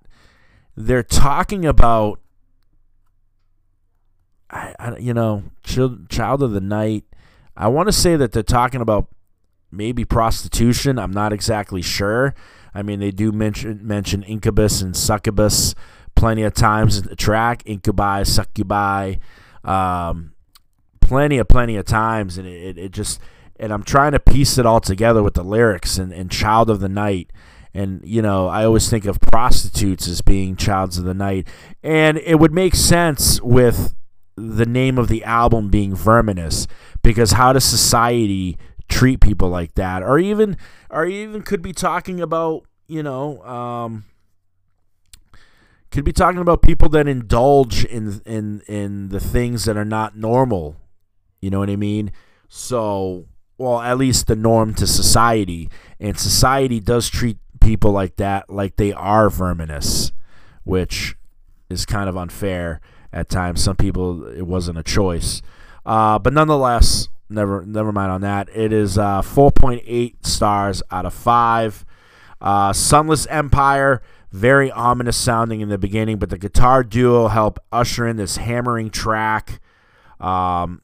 they're 0.77 1.03
talking 1.03 1.65
about, 1.65 2.21
I, 4.53 4.75
I, 4.79 4.97
you 4.99 5.15
know, 5.15 5.45
Child, 5.65 6.11
Child 6.11 6.43
of 6.43 6.53
the 6.53 6.61
Night. 6.61 7.05
I 7.57 7.69
want 7.69 7.89
to 7.89 7.93
say 7.93 8.17
that 8.17 8.33
they're 8.33 8.43
talking 8.43 8.81
about 8.81 9.09
maybe 9.71 10.05
prostitution. 10.05 10.99
I'm 10.99 11.11
not 11.11 11.33
exactly 11.33 11.83
sure. 11.83 12.35
I 12.75 12.83
mean, 12.83 13.01
they 13.01 13.11
do 13.11 13.33
mention 13.33 13.87
mention 13.87 14.23
incubus 14.23 14.81
and 14.81 14.97
succubus 14.97 15.75
plenty 16.15 16.43
of 16.43 16.55
times 16.55 16.99
in 16.99 17.07
the 17.07 17.17
track. 17.17 17.63
Incubi, 17.67 18.23
succubi, 18.23 19.17
um, 19.65 20.33
plenty 21.01 21.39
of 21.39 21.49
plenty 21.49 21.77
of 21.77 21.85
times, 21.85 22.39
and 22.39 22.47
it, 22.47 22.79
it 22.79 22.93
just 22.93 23.21
and 23.59 23.73
I'm 23.73 23.83
trying 23.83 24.13
to 24.13 24.21
piece 24.21 24.59
it 24.59 24.67
all 24.67 24.81
together 24.81 25.23
with 25.23 25.35
the 25.35 25.45
lyrics 25.45 25.99
and, 25.99 26.13
and 26.13 26.31
Child 26.31 26.71
of 26.71 26.81
the 26.81 26.89
Night. 26.89 27.31
And 27.75 28.01
you 28.05 28.21
know, 28.23 28.49
I 28.49 28.65
always 28.65 28.89
think 28.89 29.05
of 29.07 29.21
prostitutes 29.21 30.09
as 30.09 30.21
being 30.21 30.57
childs 30.57 30.99
of 30.99 31.05
the 31.05 31.15
night, 31.15 31.49
and 31.83 32.19
it 32.19 32.39
would 32.39 32.53
make 32.53 32.75
sense 32.75 33.41
with 33.41 33.95
the 34.37 34.67
name 34.67 34.99
of 34.99 35.09
the 35.09 35.25
album 35.25 35.69
being 35.69 35.95
Verminous, 35.95 36.67
because 37.03 37.33
how 37.33 37.53
does 37.53 37.65
society 37.65 38.59
treat 38.89 39.21
people 39.21 39.49
like 39.49 39.75
that, 39.75 40.03
or 40.03 40.19
even, 40.19 40.57
or 40.91 41.05
even 41.07 41.43
could 41.43 41.63
be 41.63 41.73
talking 41.73 42.21
about, 42.21 42.65
you 42.89 43.03
know, 43.03 43.43
um, 43.45 44.05
could 45.91 46.05
be 46.05 46.13
talking 46.13 46.41
about 46.41 46.63
people 46.63 46.89
that 46.89 47.07
indulge 47.07 47.85
in 47.85 48.23
in 48.25 48.63
in 48.67 49.09
the 49.11 49.21
things 49.21 49.67
that 49.67 49.77
are 49.77 49.85
not 49.85 50.17
normal. 50.17 50.77
You 51.41 51.51
know 51.51 51.59
what 51.59 51.71
I 51.71 51.77
mean? 51.77 52.13
So, 52.49 53.27
well, 53.59 53.81
at 53.81 53.99
least 53.99 54.27
the 54.27 54.37
norm 54.37 54.75
to 54.75 54.87
society, 54.87 55.69
and 56.01 56.19
society 56.19 56.81
does 56.81 57.09
treat 57.09 57.39
people 57.61 57.93
like 57.93 58.17
that 58.17 58.49
like 58.51 58.77
they 58.77 58.93
are 58.93 59.29
verminous, 59.29 60.13
which 60.65 61.17
is 61.69 61.87
kind 61.87 62.09
of 62.09 62.17
unfair 62.17 62.81
at 63.13 63.29
times. 63.29 63.63
Some 63.63 63.77
people 63.77 64.27
it 64.27 64.47
wasn't 64.47 64.79
a 64.79 64.83
choice, 64.83 65.43
uh, 65.85 66.19
but 66.19 66.33
nonetheless, 66.33 67.09
never 67.29 67.65
never 67.65 67.93
mind 67.93 68.13
on 68.13 68.21
that. 68.23 68.49
It 68.55 68.73
is 68.73 68.99
uh, 68.99 69.23
4.8 69.23 70.27
stars 70.27 70.83
out 70.91 71.07
of 71.07 71.15
five. 71.15 71.85
Uh, 72.41 72.73
Sunless 72.73 73.27
Empire, 73.27 74.03
very 74.33 74.71
ominous 74.73 75.17
sounding 75.17 75.61
in 75.61 75.69
the 75.69 75.79
beginning, 75.79 76.19
but 76.19 76.31
the 76.31 76.39
guitar 76.39 76.83
duo 76.83 77.29
help 77.29 77.61
usher 77.71 78.07
in 78.07 78.17
this 78.17 78.37
hammering 78.37 78.91
track 78.91 79.61
um, 80.19 80.83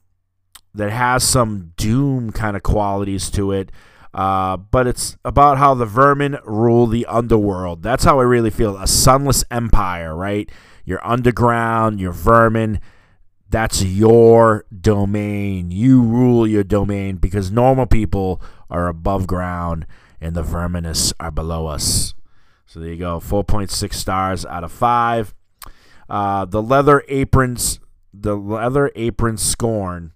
that 0.74 0.90
has 0.90 1.24
some 1.24 1.72
doom 1.76 2.30
kind 2.30 2.56
of 2.56 2.62
qualities 2.62 3.30
to 3.30 3.52
it. 3.52 3.72
Uh, 4.14 4.56
but 4.56 4.86
it's 4.86 5.16
about 5.24 5.58
how 5.58 5.74
the 5.74 5.84
vermin 5.84 6.38
rule 6.44 6.86
the 6.86 7.06
underworld. 7.06 7.82
That's 7.82 8.04
how 8.04 8.20
I 8.20 8.24
really 8.24 8.50
feel. 8.50 8.76
A 8.76 8.86
sunless 8.86 9.44
empire, 9.50 10.16
right? 10.16 10.50
You're 10.88 11.06
underground, 11.06 12.00
you're 12.00 12.12
vermin. 12.12 12.80
That's 13.50 13.82
your 13.82 14.64
domain. 14.74 15.70
You 15.70 16.00
rule 16.00 16.46
your 16.46 16.64
domain 16.64 17.16
because 17.16 17.50
normal 17.50 17.84
people 17.84 18.40
are 18.70 18.88
above 18.88 19.26
ground 19.26 19.86
and 20.18 20.34
the 20.34 20.42
verminous 20.42 21.12
are 21.20 21.30
below 21.30 21.66
us. 21.66 22.14
So 22.64 22.80
there 22.80 22.88
you 22.88 22.96
go. 22.96 23.20
4.6 23.20 23.92
stars 23.92 24.46
out 24.46 24.64
of 24.64 24.72
5. 24.72 25.34
Uh, 26.08 26.46
the 26.46 26.62
leather 26.62 27.04
aprons, 27.08 27.80
the 28.14 28.34
leather 28.34 28.90
apron 28.94 29.36
scorn. 29.36 30.14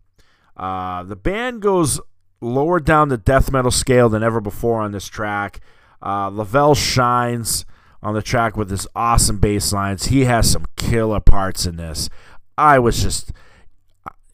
Uh, 0.57 1.03
the 1.03 1.17
band 1.17 1.61
goes 1.61 2.01
lower 2.41 2.81
down 2.81 3.11
the 3.11 3.19
death 3.19 3.53
metal 3.53 3.71
scale 3.71 4.09
than 4.09 4.23
ever 4.23 4.41
before 4.41 4.81
on 4.81 4.93
this 4.93 5.07
track. 5.07 5.61
Uh, 6.01 6.31
Lavelle 6.31 6.75
shines 6.75 7.67
on 8.03 8.15
the 8.15 8.23
track 8.23 8.57
with 8.57 8.71
his 8.71 8.89
awesome 8.97 9.37
bass 9.39 9.71
lines. 9.73 10.07
He 10.07 10.25
has 10.25 10.51
some 10.51 10.65
killer 10.77 11.21
parts 11.21 11.67
in 11.67 11.77
this. 11.77 12.09
I 12.57 12.79
was 12.79 13.03
just. 13.03 13.33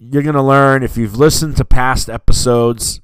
You're 0.01 0.23
to 0.23 0.43
learn 0.43 0.85
if 0.85 0.97
you've 0.97 1.17
listened 1.17 1.57
to 1.57 1.65
past 1.65 2.09
episodes 2.09 3.01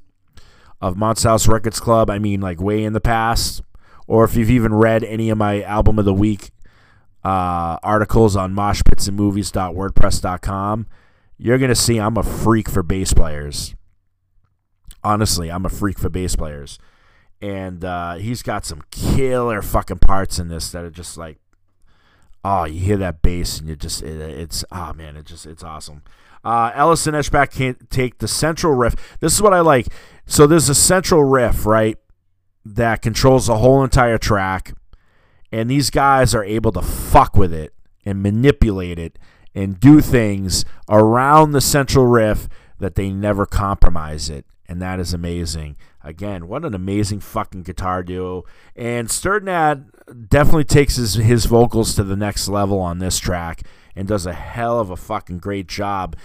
of 0.80 0.96
Monster 0.96 1.28
House 1.28 1.48
Records 1.48 1.80
Club, 1.80 2.08
I 2.08 2.20
mean, 2.20 2.40
like 2.40 2.60
way 2.60 2.84
in 2.84 2.92
the 2.92 3.00
past, 3.00 3.62
or 4.06 4.22
if 4.22 4.36
you've 4.36 4.50
even 4.50 4.72
read 4.72 5.02
any 5.02 5.28
of 5.28 5.36
my 5.36 5.60
album 5.62 5.98
of 5.98 6.04
the 6.04 6.14
week 6.14 6.52
uh, 7.24 7.78
articles 7.82 8.36
on 8.36 8.54
moshpitsandmovies.wordpress.com, 8.54 10.86
you're 11.36 11.58
to 11.58 11.74
see 11.74 11.98
I'm 11.98 12.16
a 12.16 12.22
freak 12.22 12.70
for 12.70 12.84
bass 12.84 13.12
players 13.12 13.74
honestly, 15.04 15.52
I'm 15.52 15.66
a 15.66 15.68
freak 15.68 15.98
for 15.98 16.08
bass 16.08 16.34
players, 16.34 16.78
and 17.44 17.84
uh, 17.84 18.14
he's 18.14 18.42
got 18.42 18.64
some 18.64 18.82
killer 18.90 19.60
fucking 19.60 19.98
parts 19.98 20.38
in 20.38 20.48
this 20.48 20.70
that 20.70 20.82
are 20.82 20.90
just 20.90 21.18
like, 21.18 21.36
oh, 22.42 22.64
you 22.64 22.80
hear 22.80 22.96
that 22.96 23.20
bass 23.20 23.60
and 23.60 23.68
you 23.68 23.76
just 23.76 24.02
it, 24.02 24.18
it's 24.18 24.64
oh 24.72 24.94
man, 24.94 25.14
it 25.14 25.26
just 25.26 25.44
it's 25.44 25.62
awesome. 25.62 26.02
Uh, 26.42 26.72
Ellis 26.74 27.06
and 27.06 27.14
Eschbach 27.14 27.50
can't 27.50 27.90
take 27.90 28.18
the 28.18 28.28
central 28.28 28.72
riff. 28.72 29.18
This 29.20 29.34
is 29.34 29.42
what 29.42 29.52
I 29.52 29.60
like. 29.60 29.88
So 30.24 30.46
there's 30.46 30.70
a 30.70 30.74
central 30.74 31.22
riff, 31.22 31.66
right, 31.66 31.98
that 32.64 33.02
controls 33.02 33.46
the 33.46 33.58
whole 33.58 33.84
entire 33.84 34.16
track, 34.16 34.72
and 35.52 35.70
these 35.70 35.90
guys 35.90 36.34
are 36.34 36.44
able 36.44 36.72
to 36.72 36.82
fuck 36.82 37.36
with 37.36 37.52
it 37.52 37.74
and 38.06 38.22
manipulate 38.22 38.98
it 38.98 39.18
and 39.54 39.78
do 39.78 40.00
things 40.00 40.64
around 40.88 41.52
the 41.52 41.60
central 41.60 42.06
riff 42.06 42.48
that 42.78 42.94
they 42.94 43.10
never 43.10 43.44
compromise 43.44 44.30
it 44.30 44.46
and 44.68 44.80
that 44.80 44.98
is 44.98 45.12
amazing. 45.12 45.76
Again, 46.02 46.48
what 46.48 46.64
an 46.64 46.74
amazing 46.74 47.20
fucking 47.20 47.62
guitar 47.62 48.02
duo. 48.02 48.44
And 48.74 49.08
Strnad 49.08 50.28
definitely 50.28 50.64
takes 50.64 50.96
his, 50.96 51.14
his 51.14 51.46
vocals 51.46 51.94
to 51.94 52.04
the 52.04 52.16
next 52.16 52.48
level 52.48 52.80
on 52.80 52.98
this 52.98 53.18
track 53.18 53.62
and 53.94 54.08
does 54.08 54.26
a 54.26 54.32
hell 54.32 54.80
of 54.80 54.90
a 54.90 54.96
fucking 54.96 55.38
great 55.38 55.66
job. 55.66 56.16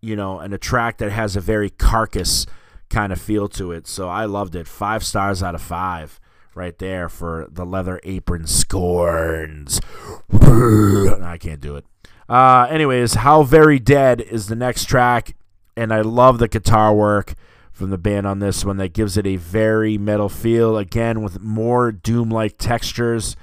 You 0.00 0.14
know, 0.14 0.38
and 0.38 0.52
a 0.52 0.58
track 0.58 0.98
that 0.98 1.10
has 1.10 1.36
a 1.36 1.40
very 1.40 1.70
carcass 1.70 2.46
kind 2.90 3.12
of 3.12 3.20
feel 3.20 3.48
to 3.48 3.72
it. 3.72 3.86
So 3.86 4.08
I 4.08 4.24
loved 4.24 4.54
it. 4.54 4.68
Five 4.68 5.04
stars 5.04 5.42
out 5.42 5.54
of 5.54 5.62
five 5.62 6.20
right 6.54 6.78
there 6.78 7.08
for 7.08 7.48
the 7.50 7.64
leather 7.64 8.00
apron 8.04 8.46
scorns. 8.46 9.80
I 10.32 11.38
can't 11.40 11.60
do 11.60 11.76
it. 11.76 11.84
Uh, 12.28 12.66
anyways, 12.70 13.14
How 13.14 13.42
Very 13.42 13.78
Dead 13.78 14.20
is 14.20 14.48
the 14.48 14.56
next 14.56 14.86
track 14.86 15.36
and 15.76 15.92
I 15.92 16.00
love 16.00 16.38
the 16.38 16.48
guitar 16.48 16.94
work 16.94 17.34
from 17.72 17.90
the 17.90 17.98
band 17.98 18.26
on 18.26 18.38
this 18.38 18.64
one 18.64 18.78
that 18.78 18.94
gives 18.94 19.16
it 19.16 19.26
a 19.26 19.36
very 19.36 19.98
metal 19.98 20.28
feel 20.28 20.78
again 20.78 21.22
with 21.22 21.40
more 21.40 21.92
doom 21.92 22.30
like 22.30 22.56
textures 22.58 23.36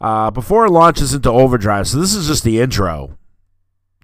uh, 0.00 0.30
before 0.30 0.66
it 0.66 0.70
launches 0.70 1.14
into 1.14 1.30
overdrive. 1.30 1.88
So 1.88 1.98
this 1.98 2.14
is 2.14 2.26
just 2.26 2.44
the 2.44 2.60
intro 2.60 3.16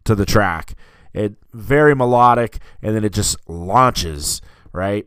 to 0.04 0.14
the 0.14 0.26
track. 0.26 0.74
It 1.12 1.34
very 1.52 1.94
melodic 1.94 2.58
and 2.82 2.94
then 2.94 3.04
it 3.04 3.12
just 3.12 3.36
launches 3.48 4.40
right? 4.76 5.06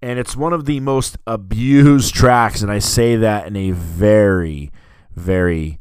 And 0.00 0.18
it's 0.18 0.34
one 0.34 0.52
of 0.52 0.64
the 0.64 0.80
most 0.80 1.16
abused 1.26 2.14
tracks 2.14 2.62
and 2.62 2.72
i 2.72 2.80
say 2.80 3.14
that 3.14 3.46
in 3.46 3.54
a 3.54 3.70
very 3.70 4.72
very 5.14 5.78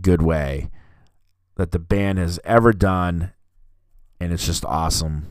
good 0.00 0.20
way 0.20 0.68
that 1.56 1.70
the 1.70 1.78
band 1.78 2.18
has 2.18 2.38
ever 2.44 2.72
done 2.72 3.32
and 4.20 4.32
it's 4.32 4.44
just 4.44 4.64
awesome 4.66 5.26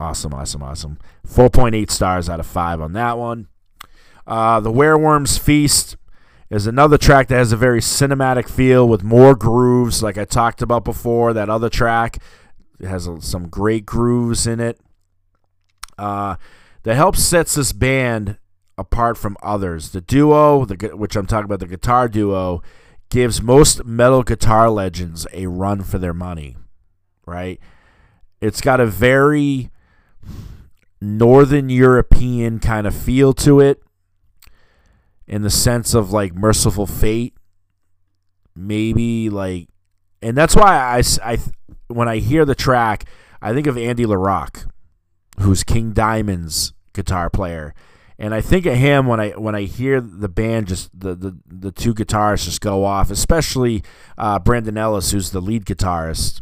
Awesome, 0.00 0.34
awesome, 0.34 0.62
awesome. 0.62 0.98
4.8 1.26 1.90
stars 1.90 2.28
out 2.28 2.40
of 2.40 2.46
5 2.46 2.80
on 2.80 2.92
that 2.94 3.16
one. 3.16 3.48
Uh, 4.26 4.60
the 4.60 4.72
Wereworms 4.72 5.38
Feast 5.38 5.96
is 6.50 6.66
another 6.66 6.98
track 6.98 7.28
that 7.28 7.36
has 7.36 7.52
a 7.52 7.56
very 7.56 7.80
cinematic 7.80 8.48
feel 8.48 8.88
with 8.88 9.02
more 9.02 9.34
grooves, 9.34 10.02
like 10.02 10.18
I 10.18 10.24
talked 10.24 10.62
about 10.62 10.84
before. 10.84 11.32
That 11.32 11.48
other 11.48 11.68
track 11.70 12.18
has 12.80 13.08
some 13.20 13.48
great 13.48 13.86
grooves 13.86 14.46
in 14.46 14.60
it. 14.60 14.80
Uh, 15.96 16.36
that 16.82 16.96
helps 16.96 17.22
sets 17.22 17.54
this 17.54 17.72
band 17.72 18.38
apart 18.76 19.16
from 19.16 19.36
others. 19.42 19.90
The 19.90 20.00
duo, 20.00 20.64
the 20.64 20.96
which 20.96 21.16
I'm 21.16 21.26
talking 21.26 21.46
about, 21.46 21.60
the 21.60 21.66
guitar 21.66 22.08
duo, 22.08 22.62
gives 23.10 23.40
most 23.40 23.84
metal 23.84 24.22
guitar 24.22 24.70
legends 24.70 25.26
a 25.32 25.46
run 25.46 25.82
for 25.82 25.98
their 25.98 26.14
money. 26.14 26.56
Right? 27.26 27.60
It's 28.40 28.60
got 28.60 28.80
a 28.80 28.86
very 28.86 29.70
northern 31.00 31.68
European 31.68 32.58
kind 32.58 32.86
of 32.86 32.94
feel 32.94 33.32
to 33.34 33.60
it 33.60 33.82
in 35.26 35.42
the 35.42 35.50
sense 35.50 35.94
of 35.94 36.12
like 36.12 36.34
Mercyful 36.34 36.86
Fate. 36.86 37.34
Maybe 38.56 39.30
like 39.30 39.68
and 40.24 40.36
that's 40.36 40.56
why 40.56 40.74
I, 40.74 41.02
I 41.22 41.38
when 41.88 42.08
i 42.08 42.16
hear 42.16 42.44
the 42.44 42.54
track 42.54 43.04
i 43.42 43.52
think 43.52 43.66
of 43.66 43.76
andy 43.76 44.06
larocque 44.06 44.66
who's 45.40 45.62
king 45.62 45.92
diamond's 45.92 46.72
guitar 46.92 47.28
player. 47.28 47.74
And 48.16 48.32
i 48.32 48.40
think 48.40 48.64
of 48.66 48.74
him 48.76 49.06
when 49.06 49.20
i 49.20 49.30
when 49.30 49.54
i 49.54 49.62
hear 49.62 50.00
the 50.00 50.28
band 50.28 50.68
just 50.68 50.88
the 50.98 51.14
the, 51.14 51.36
the 51.46 51.72
two 51.72 51.92
guitarists 51.92 52.44
just 52.44 52.60
go 52.60 52.84
off 52.84 53.10
especially 53.10 53.82
uh, 54.16 54.38
brandon 54.38 54.78
ellis 54.78 55.10
who's 55.10 55.32
the 55.32 55.40
lead 55.40 55.64
guitarist 55.64 56.40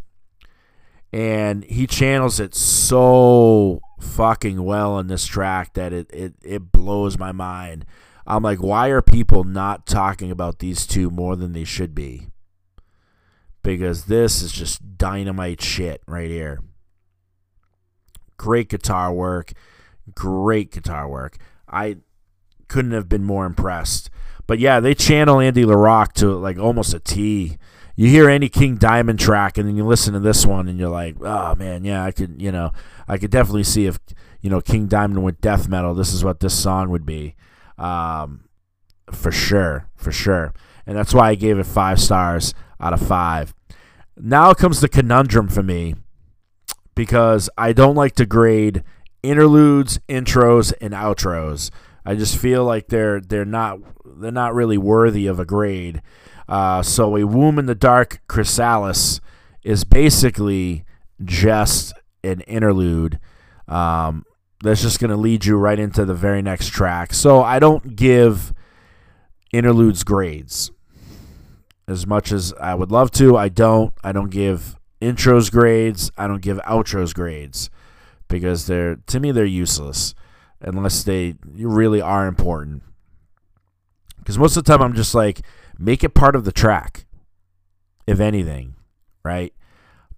and 1.12 1.64
he 1.64 1.86
channels 1.86 2.40
it 2.40 2.54
so 2.54 3.80
fucking 4.00 4.62
well 4.62 4.98
in 4.98 5.06
this 5.06 5.26
track 5.26 5.74
that 5.74 5.92
it, 5.92 6.10
it, 6.12 6.34
it 6.42 6.72
blows 6.72 7.18
my 7.18 7.32
mind 7.32 7.84
I'm 8.26 8.42
like, 8.42 8.62
why 8.62 8.88
are 8.88 9.02
people 9.02 9.44
not 9.44 9.86
talking 9.86 10.30
about 10.30 10.58
these 10.58 10.86
two 10.86 11.10
more 11.10 11.36
than 11.36 11.52
they 11.52 11.64
should 11.64 11.94
be? 11.94 12.28
Because 13.62 14.06
this 14.06 14.42
is 14.42 14.52
just 14.52 14.96
dynamite 14.96 15.60
shit 15.60 16.02
right 16.06 16.30
here. 16.30 16.60
Great 18.36 18.68
guitar 18.68 19.12
work. 19.12 19.52
Great 20.14 20.70
guitar 20.72 21.08
work. 21.08 21.36
I 21.68 21.98
couldn't 22.68 22.92
have 22.92 23.08
been 23.08 23.24
more 23.24 23.46
impressed. 23.46 24.10
But 24.46 24.58
yeah, 24.58 24.80
they 24.80 24.94
channel 24.94 25.40
Andy 25.40 25.64
LaRocque 25.64 26.12
to 26.14 26.34
like 26.36 26.58
almost 26.58 26.94
a 26.94 27.00
T. 27.00 27.56
You 27.94 28.08
hear 28.08 28.28
any 28.28 28.48
King 28.48 28.76
Diamond 28.76 29.18
track 29.18 29.58
and 29.58 29.68
then 29.68 29.76
you 29.76 29.84
listen 29.84 30.14
to 30.14 30.20
this 30.20 30.46
one 30.46 30.68
and 30.68 30.78
you're 30.78 30.88
like, 30.88 31.16
oh 31.20 31.54
man, 31.54 31.84
yeah, 31.84 32.04
I 32.04 32.10
could, 32.10 32.40
you 32.40 32.50
know, 32.50 32.72
I 33.06 33.18
could 33.18 33.30
definitely 33.30 33.64
see 33.64 33.86
if, 33.86 33.98
you 34.40 34.50
know, 34.50 34.60
King 34.60 34.86
Diamond 34.86 35.22
went 35.22 35.40
death 35.40 35.68
metal, 35.68 35.94
this 35.94 36.12
is 36.12 36.24
what 36.24 36.40
this 36.40 36.58
song 36.58 36.90
would 36.90 37.04
be 37.04 37.36
um, 37.78 38.44
for 39.10 39.30
sure, 39.30 39.88
for 39.96 40.12
sure. 40.12 40.54
And 40.86 40.96
that's 40.96 41.14
why 41.14 41.30
I 41.30 41.34
gave 41.34 41.58
it 41.58 41.66
five 41.66 42.00
stars 42.00 42.54
out 42.80 42.92
of 42.92 43.00
five. 43.00 43.54
Now 44.16 44.52
comes 44.54 44.80
the 44.80 44.88
conundrum 44.88 45.48
for 45.48 45.62
me 45.62 45.94
because 46.94 47.48
I 47.56 47.72
don't 47.72 47.94
like 47.94 48.14
to 48.16 48.26
grade 48.26 48.82
interludes, 49.22 49.98
intros, 50.08 50.72
and 50.80 50.92
outros. 50.92 51.70
I 52.04 52.14
just 52.14 52.36
feel 52.36 52.64
like 52.64 52.88
they're 52.88 53.20
they're 53.20 53.44
not 53.44 53.78
they're 54.04 54.32
not 54.32 54.54
really 54.54 54.78
worthy 54.78 55.26
of 55.26 55.38
a 55.38 55.44
grade. 55.44 56.02
Uh, 56.52 56.82
so 56.82 57.16
a 57.16 57.26
womb 57.26 57.58
in 57.58 57.64
the 57.64 57.74
dark 57.74 58.20
chrysalis 58.28 59.22
is 59.62 59.84
basically 59.84 60.84
just 61.24 61.94
an 62.22 62.42
interlude. 62.42 63.18
Um, 63.66 64.26
that's 64.62 64.82
just 64.82 65.00
going 65.00 65.12
to 65.12 65.16
lead 65.16 65.46
you 65.46 65.56
right 65.56 65.78
into 65.78 66.04
the 66.04 66.12
very 66.12 66.42
next 66.42 66.68
track. 66.68 67.14
So 67.14 67.42
I 67.42 67.58
don't 67.58 67.96
give 67.96 68.52
interludes 69.50 70.04
grades 70.04 70.70
as 71.88 72.06
much 72.06 72.30
as 72.30 72.52
I 72.60 72.74
would 72.74 72.90
love 72.92 73.10
to. 73.12 73.34
I 73.34 73.48
don't. 73.48 73.94
I 74.04 74.12
don't 74.12 74.28
give 74.28 74.76
intros 75.00 75.50
grades. 75.50 76.10
I 76.18 76.26
don't 76.26 76.42
give 76.42 76.58
outros 76.58 77.14
grades 77.14 77.70
because 78.28 78.66
they're 78.66 78.96
to 79.06 79.20
me 79.20 79.32
they're 79.32 79.46
useless 79.46 80.14
unless 80.60 81.02
they 81.02 81.36
really 81.46 82.02
are 82.02 82.26
important. 82.26 82.82
Because 84.18 84.36
most 84.36 84.58
of 84.58 84.64
the 84.64 84.70
time 84.70 84.82
I'm 84.82 84.94
just 84.94 85.14
like 85.14 85.40
make 85.78 86.04
it 86.04 86.14
part 86.14 86.36
of 86.36 86.44
the 86.44 86.52
track, 86.52 87.04
if 88.06 88.20
anything, 88.20 88.74
right? 89.24 89.52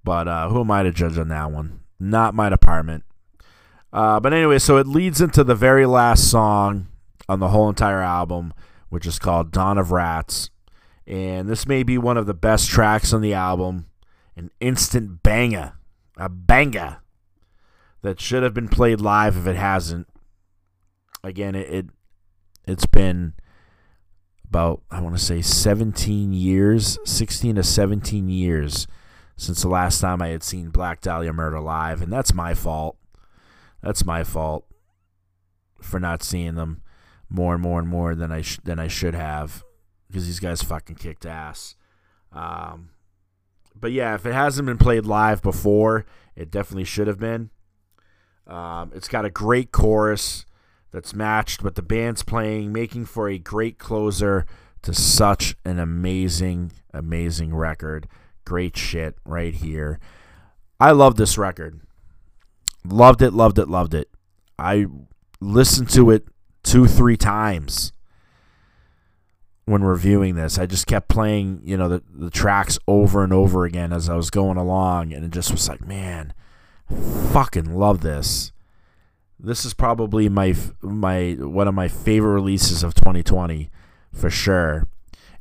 But 0.02 0.28
uh, 0.28 0.48
who 0.48 0.60
am 0.60 0.70
I 0.70 0.82
to 0.82 0.92
judge 0.92 1.18
on 1.18 1.28
that 1.28 1.50
one? 1.50 1.80
Not 1.98 2.34
my 2.34 2.48
department. 2.48 3.04
Uh, 3.92 4.20
but 4.20 4.34
anyway, 4.34 4.58
so 4.58 4.76
it 4.76 4.86
leads 4.86 5.20
into 5.20 5.44
the 5.44 5.54
very 5.54 5.86
last 5.86 6.30
song 6.30 6.88
on 7.28 7.40
the 7.40 7.48
whole 7.48 7.68
entire 7.68 8.02
album, 8.02 8.52
which 8.88 9.06
is 9.06 9.18
called 9.18 9.52
Dawn 9.52 9.78
of 9.78 9.92
Rats. 9.92 10.50
And 11.06 11.48
this 11.48 11.66
may 11.66 11.82
be 11.82 11.96
one 11.96 12.16
of 12.16 12.26
the 12.26 12.34
best 12.34 12.68
tracks 12.68 13.12
on 13.12 13.20
the 13.20 13.34
album. 13.34 13.86
An 14.36 14.50
instant 14.60 15.22
banger. 15.22 15.74
A 16.16 16.28
banger 16.28 16.98
that 18.02 18.20
should 18.20 18.42
have 18.42 18.54
been 18.54 18.68
played 18.68 19.00
live 19.00 19.36
if 19.36 19.46
it 19.46 19.56
hasn't. 19.56 20.08
Again, 21.22 21.54
it, 21.54 21.72
it 21.72 21.86
it's 22.66 22.86
been 22.86 23.34
about 24.54 24.82
I 24.88 25.00
want 25.00 25.18
to 25.18 25.22
say 25.22 25.42
17 25.42 26.32
years, 26.32 26.96
16 27.04 27.56
to 27.56 27.64
17 27.64 28.28
years 28.28 28.86
since 29.36 29.62
the 29.62 29.68
last 29.68 30.00
time 30.00 30.22
I 30.22 30.28
had 30.28 30.44
seen 30.44 30.70
Black 30.70 31.00
Dahlia 31.00 31.32
Murder 31.32 31.58
live, 31.58 32.00
and 32.00 32.12
that's 32.12 32.32
my 32.32 32.54
fault. 32.54 32.96
That's 33.82 34.04
my 34.04 34.22
fault 34.22 34.64
for 35.80 35.98
not 35.98 36.22
seeing 36.22 36.54
them 36.54 36.82
more 37.28 37.54
and 37.54 37.62
more 37.62 37.80
and 37.80 37.88
more 37.88 38.14
than 38.14 38.30
I 38.30 38.42
sh- 38.42 38.60
than 38.62 38.78
I 38.78 38.86
should 38.86 39.14
have 39.16 39.64
because 40.06 40.26
these 40.26 40.38
guys 40.38 40.62
fucking 40.62 40.96
kicked 40.96 41.26
ass. 41.26 41.74
Um, 42.32 42.90
but 43.74 43.90
yeah, 43.90 44.14
if 44.14 44.24
it 44.24 44.34
hasn't 44.34 44.66
been 44.66 44.78
played 44.78 45.04
live 45.04 45.42
before, 45.42 46.06
it 46.36 46.52
definitely 46.52 46.84
should 46.84 47.08
have 47.08 47.18
been. 47.18 47.50
Um, 48.46 48.92
it's 48.94 49.08
got 49.08 49.24
a 49.24 49.30
great 49.30 49.72
chorus 49.72 50.46
that's 50.94 51.12
matched 51.12 51.60
with 51.64 51.74
the 51.74 51.82
band's 51.82 52.22
playing, 52.22 52.72
making 52.72 53.04
for 53.04 53.28
a 53.28 53.36
great 53.36 53.80
closer 53.80 54.46
to 54.82 54.94
such 54.94 55.56
an 55.64 55.80
amazing, 55.80 56.70
amazing 56.92 57.52
record. 57.52 58.06
Great 58.44 58.76
shit 58.76 59.16
right 59.24 59.54
here. 59.54 59.98
I 60.78 60.92
love 60.92 61.16
this 61.16 61.36
record. 61.36 61.80
Loved 62.86 63.22
it, 63.22 63.32
loved 63.32 63.58
it, 63.58 63.68
loved 63.68 63.92
it. 63.92 64.08
I 64.56 64.86
listened 65.40 65.90
to 65.90 66.12
it 66.12 66.28
two, 66.62 66.86
three 66.86 67.16
times 67.16 67.92
when 69.64 69.82
reviewing 69.82 70.36
this. 70.36 70.60
I 70.60 70.66
just 70.66 70.86
kept 70.86 71.08
playing, 71.08 71.62
you 71.64 71.76
know, 71.76 71.88
the, 71.88 72.02
the 72.08 72.30
tracks 72.30 72.78
over 72.86 73.24
and 73.24 73.32
over 73.32 73.64
again 73.64 73.92
as 73.92 74.08
I 74.08 74.14
was 74.14 74.30
going 74.30 74.58
along, 74.58 75.12
and 75.12 75.24
it 75.24 75.32
just 75.32 75.50
was 75.50 75.68
like, 75.68 75.84
man, 75.84 76.32
fucking 77.32 77.74
love 77.74 78.02
this. 78.02 78.52
This 79.38 79.64
is 79.64 79.74
probably 79.74 80.28
my 80.28 80.54
my 80.80 81.32
one 81.38 81.68
of 81.68 81.74
my 81.74 81.88
favorite 81.88 82.32
releases 82.32 82.82
of 82.82 82.94
2020 82.94 83.70
for 84.12 84.30
sure. 84.30 84.86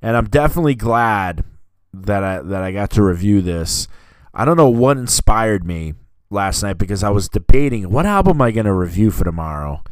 And 0.01 0.17
I'm 0.17 0.27
definitely 0.27 0.75
glad 0.75 1.43
that 1.93 2.23
I 2.23 2.41
that 2.41 2.63
I 2.63 2.71
got 2.71 2.89
to 2.91 3.03
review 3.03 3.41
this. 3.41 3.88
I 4.34 4.45
don't 4.45 4.58
know 4.58 4.69
what 4.69 4.97
inspired 4.97 5.63
me 5.63 5.93
last 6.29 6.63
night 6.63 6.77
because 6.77 7.03
I 7.03 7.10
was 7.10 7.29
debating 7.29 7.89
what 7.91 8.06
album 8.06 8.38
am 8.38 8.41
I 8.41 8.51
going 8.51 8.65
to 8.65 8.73
review 8.73 9.12
for 9.12 9.23
tomorrow? 9.23 9.84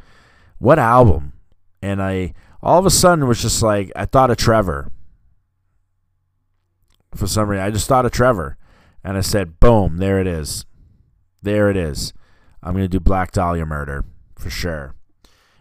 What 0.57 0.79
album? 0.79 1.33
And 1.81 2.01
I 2.01 2.33
all 2.61 2.79
of 2.79 2.85
a 2.85 2.91
sudden 2.91 3.27
was 3.27 3.41
just 3.41 3.61
like 3.61 3.91
I 3.95 4.05
thought 4.05 4.31
of 4.31 4.37
Trevor. 4.37 4.91
For 7.15 7.27
some 7.27 7.49
reason, 7.49 7.65
I 7.65 7.71
just 7.71 7.87
thought 7.87 8.05
of 8.05 8.11
Trevor, 8.11 8.57
and 9.03 9.17
I 9.17 9.21
said, 9.21 9.59
"Boom! 9.59 9.97
There 9.97 10.19
it 10.19 10.27
is. 10.27 10.65
There 11.41 11.69
it 11.69 11.75
is. 11.75 12.13
I'm 12.63 12.74
going 12.74 12.86
to 12.86 12.89
do 12.89 13.00
Black 13.00 13.32
Dahlia 13.32 13.65
Murder 13.65 14.06
for 14.36 14.50
sure." 14.50 14.95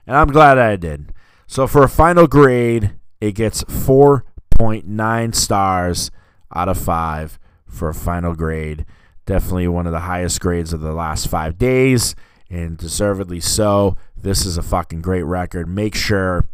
And 0.06 0.16
I'm 0.16 0.28
glad 0.28 0.58
I 0.58 0.76
did. 0.76 1.12
So 1.46 1.66
for 1.66 1.82
a 1.82 1.88
final 1.88 2.26
grade, 2.26 2.92
it 3.20 3.32
gets 3.32 3.62
4.9 3.64 5.34
stars 5.34 6.10
out 6.54 6.68
of 6.68 6.78
5 6.78 7.38
for 7.66 7.88
a 7.88 7.94
final 7.94 8.34
grade. 8.34 8.84
Definitely 9.26 9.68
one 9.68 9.86
of 9.86 9.92
the 9.92 10.00
highest 10.00 10.40
grades 10.40 10.72
of 10.72 10.80
the 10.80 10.92
last 10.92 11.28
five 11.28 11.58
days, 11.58 12.16
and 12.48 12.76
deservedly 12.76 13.40
so. 13.40 13.96
This 14.16 14.44
is 14.44 14.58
a 14.58 14.62
fucking 14.62 15.02
great 15.02 15.22
record. 15.22 15.68
Make 15.68 15.94
sure 15.94 16.48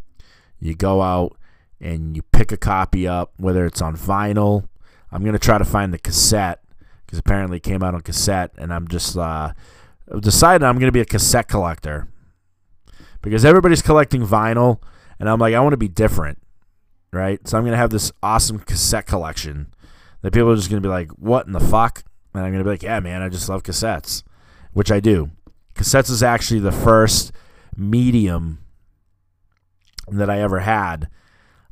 you 0.60 0.74
go 0.74 1.00
out 1.00 1.36
and 1.80 2.14
you 2.16 2.22
pick 2.32 2.52
a 2.52 2.56
copy 2.56 3.08
up, 3.08 3.32
whether 3.38 3.64
it's 3.64 3.80
on 3.80 3.96
vinyl. 3.96 4.68
I'm 5.10 5.24
gonna 5.24 5.38
try 5.38 5.56
to 5.56 5.64
find 5.64 5.92
the 5.92 5.98
cassette 5.98 6.62
because 7.06 7.18
apparently 7.18 7.58
it 7.58 7.62
came 7.62 7.82
out 7.82 7.94
on 7.94 8.00
cassette, 8.02 8.52
and 8.58 8.72
I'm 8.74 8.88
just 8.88 9.16
uh, 9.16 9.52
decided 10.20 10.64
I'm 10.64 10.78
gonna 10.78 10.92
be 10.92 11.00
a 11.00 11.06
cassette 11.06 11.48
collector 11.48 12.08
because 13.22 13.44
everybody's 13.44 13.82
collecting 13.82 14.26
vinyl, 14.26 14.80
and 15.18 15.28
I'm 15.28 15.38
like 15.38 15.54
I 15.54 15.60
want 15.60 15.72
to 15.72 15.78
be 15.78 15.88
different, 15.88 16.38
right? 17.12 17.46
So 17.46 17.58
I'm 17.58 17.64
gonna 17.64 17.76
have 17.76 17.90
this 17.90 18.12
awesome 18.22 18.58
cassette 18.60 19.06
collection 19.06 19.72
that 20.22 20.32
people 20.32 20.50
are 20.50 20.56
just 20.56 20.70
gonna 20.70 20.80
be 20.80 20.88
like, 20.88 21.10
"What 21.12 21.46
in 21.46 21.52
the 21.52 21.60
fuck?" 21.60 22.04
And 22.36 22.44
I'm 22.44 22.52
going 22.52 22.60
to 22.60 22.64
be 22.64 22.70
like, 22.70 22.82
yeah, 22.82 23.00
man, 23.00 23.22
I 23.22 23.28
just 23.28 23.48
love 23.48 23.62
cassettes, 23.62 24.22
which 24.72 24.92
I 24.92 25.00
do. 25.00 25.30
Cassettes 25.74 26.10
is 26.10 26.22
actually 26.22 26.60
the 26.60 26.72
first 26.72 27.32
medium 27.76 28.58
that 30.08 30.28
I 30.28 30.40
ever 30.40 30.60
had 30.60 31.08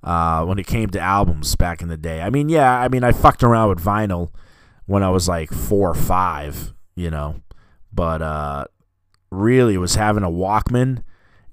uh, 0.03 0.45
when 0.45 0.59
it 0.59 0.67
came 0.67 0.89
to 0.91 1.01
albums 1.01 1.55
back 1.55 1.83
in 1.83 1.89
the 1.89 1.97
day. 1.97 2.23
I 2.23 2.31
mean, 2.31 2.49
yeah, 2.49 2.81
I 2.81 2.89
mean, 2.89 3.05
I 3.05 3.13
fucked 3.13 3.43
around 3.43 3.69
with 3.69 3.85
vinyl 3.85 4.31
when 4.87 5.03
I 5.03 5.11
was 5.11 5.29
like 5.29 5.53
four 5.53 5.91
or 5.91 5.95
five, 5.95 6.73
you 6.97 7.11
know, 7.11 7.41
but 7.95 8.23
uh, 8.23 8.65
really 9.31 9.77
was 9.77 9.95
having 9.95 10.23
a 10.23 10.31
Walkman 10.31 11.03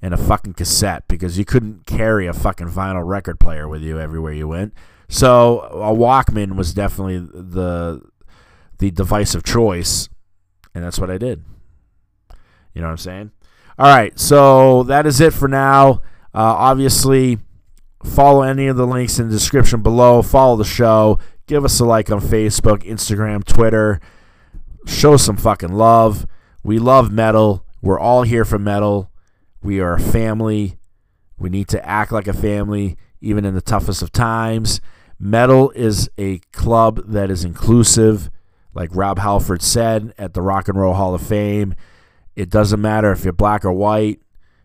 and 0.02 0.14
a 0.14 0.18
fucking 0.18 0.54
cassette 0.54 1.08
because 1.08 1.38
you 1.38 1.46
couldn't 1.46 1.86
carry 1.86 2.26
a 2.28 2.34
fucking 2.34 2.68
vinyl 2.68 3.06
record 3.06 3.40
player 3.40 3.68
with 3.68 3.84
you 3.84 4.00
everywhere 4.00 4.34
you 4.34 4.48
went. 4.48 4.74
So 5.08 5.60
a 5.60 5.94
Walkman 5.94 6.56
was 6.56 6.74
definitely 6.74 7.20
the 7.20 8.02
the 8.80 8.90
device 8.90 9.36
of 9.36 9.44
choice, 9.44 10.10
and 10.74 10.84
that's 10.84 10.98
what 11.00 11.12
I 11.12 11.18
did. 11.18 11.44
You 12.74 12.82
know 12.82 12.88
what 12.88 12.92
I'm 12.92 12.98
saying? 12.98 13.32
All 13.78 13.88
right, 13.88 14.18
so 14.18 14.84
that 14.84 15.06
is 15.06 15.20
it 15.22 15.34
for 15.34 15.48
now. 15.48 16.02
Uh, 16.34 16.56
obviously, 16.58 17.38
follow 18.04 18.42
any 18.42 18.68
of 18.68 18.78
the 18.78 18.88
links 18.88 19.20
in 19.20 19.28
the 19.28 19.34
description 19.34 19.82
below. 19.82 20.22
Follow 20.22 20.56
the 20.56 20.64
show. 20.64 21.20
Give 21.46 21.66
us 21.66 21.80
a 21.80 21.86
like 21.86 22.10
on 22.10 22.22
Facebook, 22.22 22.84
Instagram, 22.84 23.44
Twitter. 23.44 24.00
Show 24.86 25.18
some 25.18 25.38
fucking 25.38 25.74
love. 25.74 26.26
We 26.64 26.80
love 26.80 27.12
metal. 27.12 27.66
We're 27.82 28.00
all 28.00 28.24
here 28.24 28.46
for 28.46 28.60
metal. 28.60 29.12
We 29.62 29.80
are 29.80 29.94
a 29.94 30.00
family. 30.00 30.78
We 31.38 31.50
need 31.50 31.68
to 31.70 31.86
act 31.86 32.12
like 32.12 32.28
a 32.28 32.34
family, 32.34 32.98
even 33.20 33.46
in 33.46 33.54
the 33.54 33.62
toughest 33.62 34.02
of 34.02 34.12
times. 34.12 34.82
Metal 35.20 35.72
is 35.72 36.10
a 36.18 36.40
club 36.52 37.02
that 37.08 37.30
is 37.30 37.44
inclusive, 37.44 38.30
like 38.74 38.90
Rob 38.94 39.20
Halford 39.20 39.62
said 39.62 40.14
at 40.18 40.34
the 40.34 40.42
Rock 40.42 40.68
and 40.68 40.80
Roll 40.80 40.94
Hall 40.94 41.14
of 41.14 41.22
Fame. 41.22 41.76
It 42.36 42.50
doesn't 42.50 42.82
matter 42.82 43.12
if 43.12 43.24
you're 43.24 43.34
black 43.34 43.64
or 43.66 43.72
white, 43.72 44.20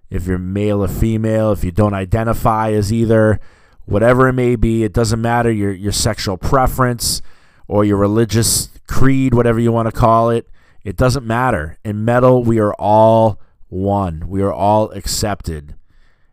if 0.08 0.26
you're 0.26 0.38
male 0.38 0.82
or 0.82 0.88
female, 0.88 1.52
if 1.52 1.64
you 1.64 1.72
don't 1.72 1.94
identify 1.94 2.72
as 2.72 2.92
either, 2.92 3.40
whatever 3.84 4.28
it 4.28 4.34
may 4.34 4.56
be. 4.56 4.84
It 4.84 4.92
doesn't 4.92 5.20
matter 5.20 5.50
your, 5.50 5.72
your 5.72 5.92
sexual 5.92 6.36
preference 6.38 7.20
or 7.68 7.84
your 7.84 7.96
religious 7.96 8.68
creed, 8.86 9.34
whatever 9.34 9.58
you 9.58 9.72
want 9.72 9.86
to 9.86 9.92
call 9.92 10.30
it. 10.30 10.48
It 10.84 10.96
doesn't 10.96 11.26
matter. 11.26 11.78
In 11.84 12.04
metal, 12.04 12.44
we 12.44 12.58
are 12.58 12.74
all 12.74 13.40
one. 13.68 14.28
We 14.28 14.42
are 14.42 14.52
all 14.52 14.90
accepted. 14.92 15.74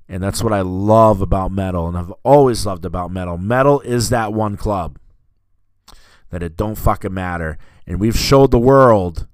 And 0.07 0.21
that's 0.21 0.43
what 0.43 0.53
I 0.53 0.61
love 0.61 1.21
about 1.21 1.51
metal 1.51 1.87
and 1.87 1.97
I've 1.97 2.13
always 2.23 2.65
loved 2.65 2.85
about 2.85 3.11
metal. 3.11 3.37
Metal 3.37 3.79
is 3.81 4.09
that 4.09 4.33
one 4.33 4.57
club 4.57 4.99
that 6.29 6.43
it 6.43 6.57
don't 6.57 6.75
fucking 6.75 7.13
matter. 7.13 7.57
And 7.87 7.99
we've 7.99 8.17
showed 8.17 8.51
the 8.51 8.59
world 8.59 9.27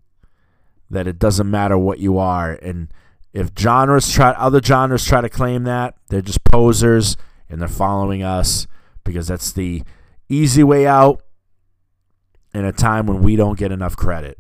that 0.90 1.08
it 1.08 1.20
doesn't 1.20 1.50
matter 1.50 1.78
what 1.78 2.00
you 2.00 2.18
are. 2.18 2.52
And 2.52 2.94
if 3.34 3.52
genres 3.58 4.12
try 4.12 4.32
other 4.32 4.62
genres 4.62 5.06
try 5.06 5.22
to 5.22 5.30
claim 5.30 5.64
that, 5.64 5.96
they're 6.10 6.22
just 6.22 6.44
posers 6.44 7.18
and 7.50 7.62
they're 7.62 7.68
following 7.68 8.24
us 8.24 8.68
because 9.04 9.28
that's 9.28 9.52
the 9.52 9.84
easy 10.30 10.64
way 10.64 10.86
out 10.88 11.24
in 12.54 12.66
a 12.66 12.72
time 12.72 13.06
when 13.06 13.22
we 13.22 13.36
don't 13.36 13.58
get 13.58 13.72
enough 13.72 13.96
credit. 13.96 14.38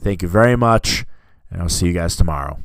Thank 0.00 0.22
you 0.22 0.28
very 0.28 0.56
much, 0.56 1.04
and 1.50 1.60
I'll 1.60 1.68
see 1.68 1.86
you 1.86 1.92
guys 1.92 2.16
tomorrow. 2.16 2.60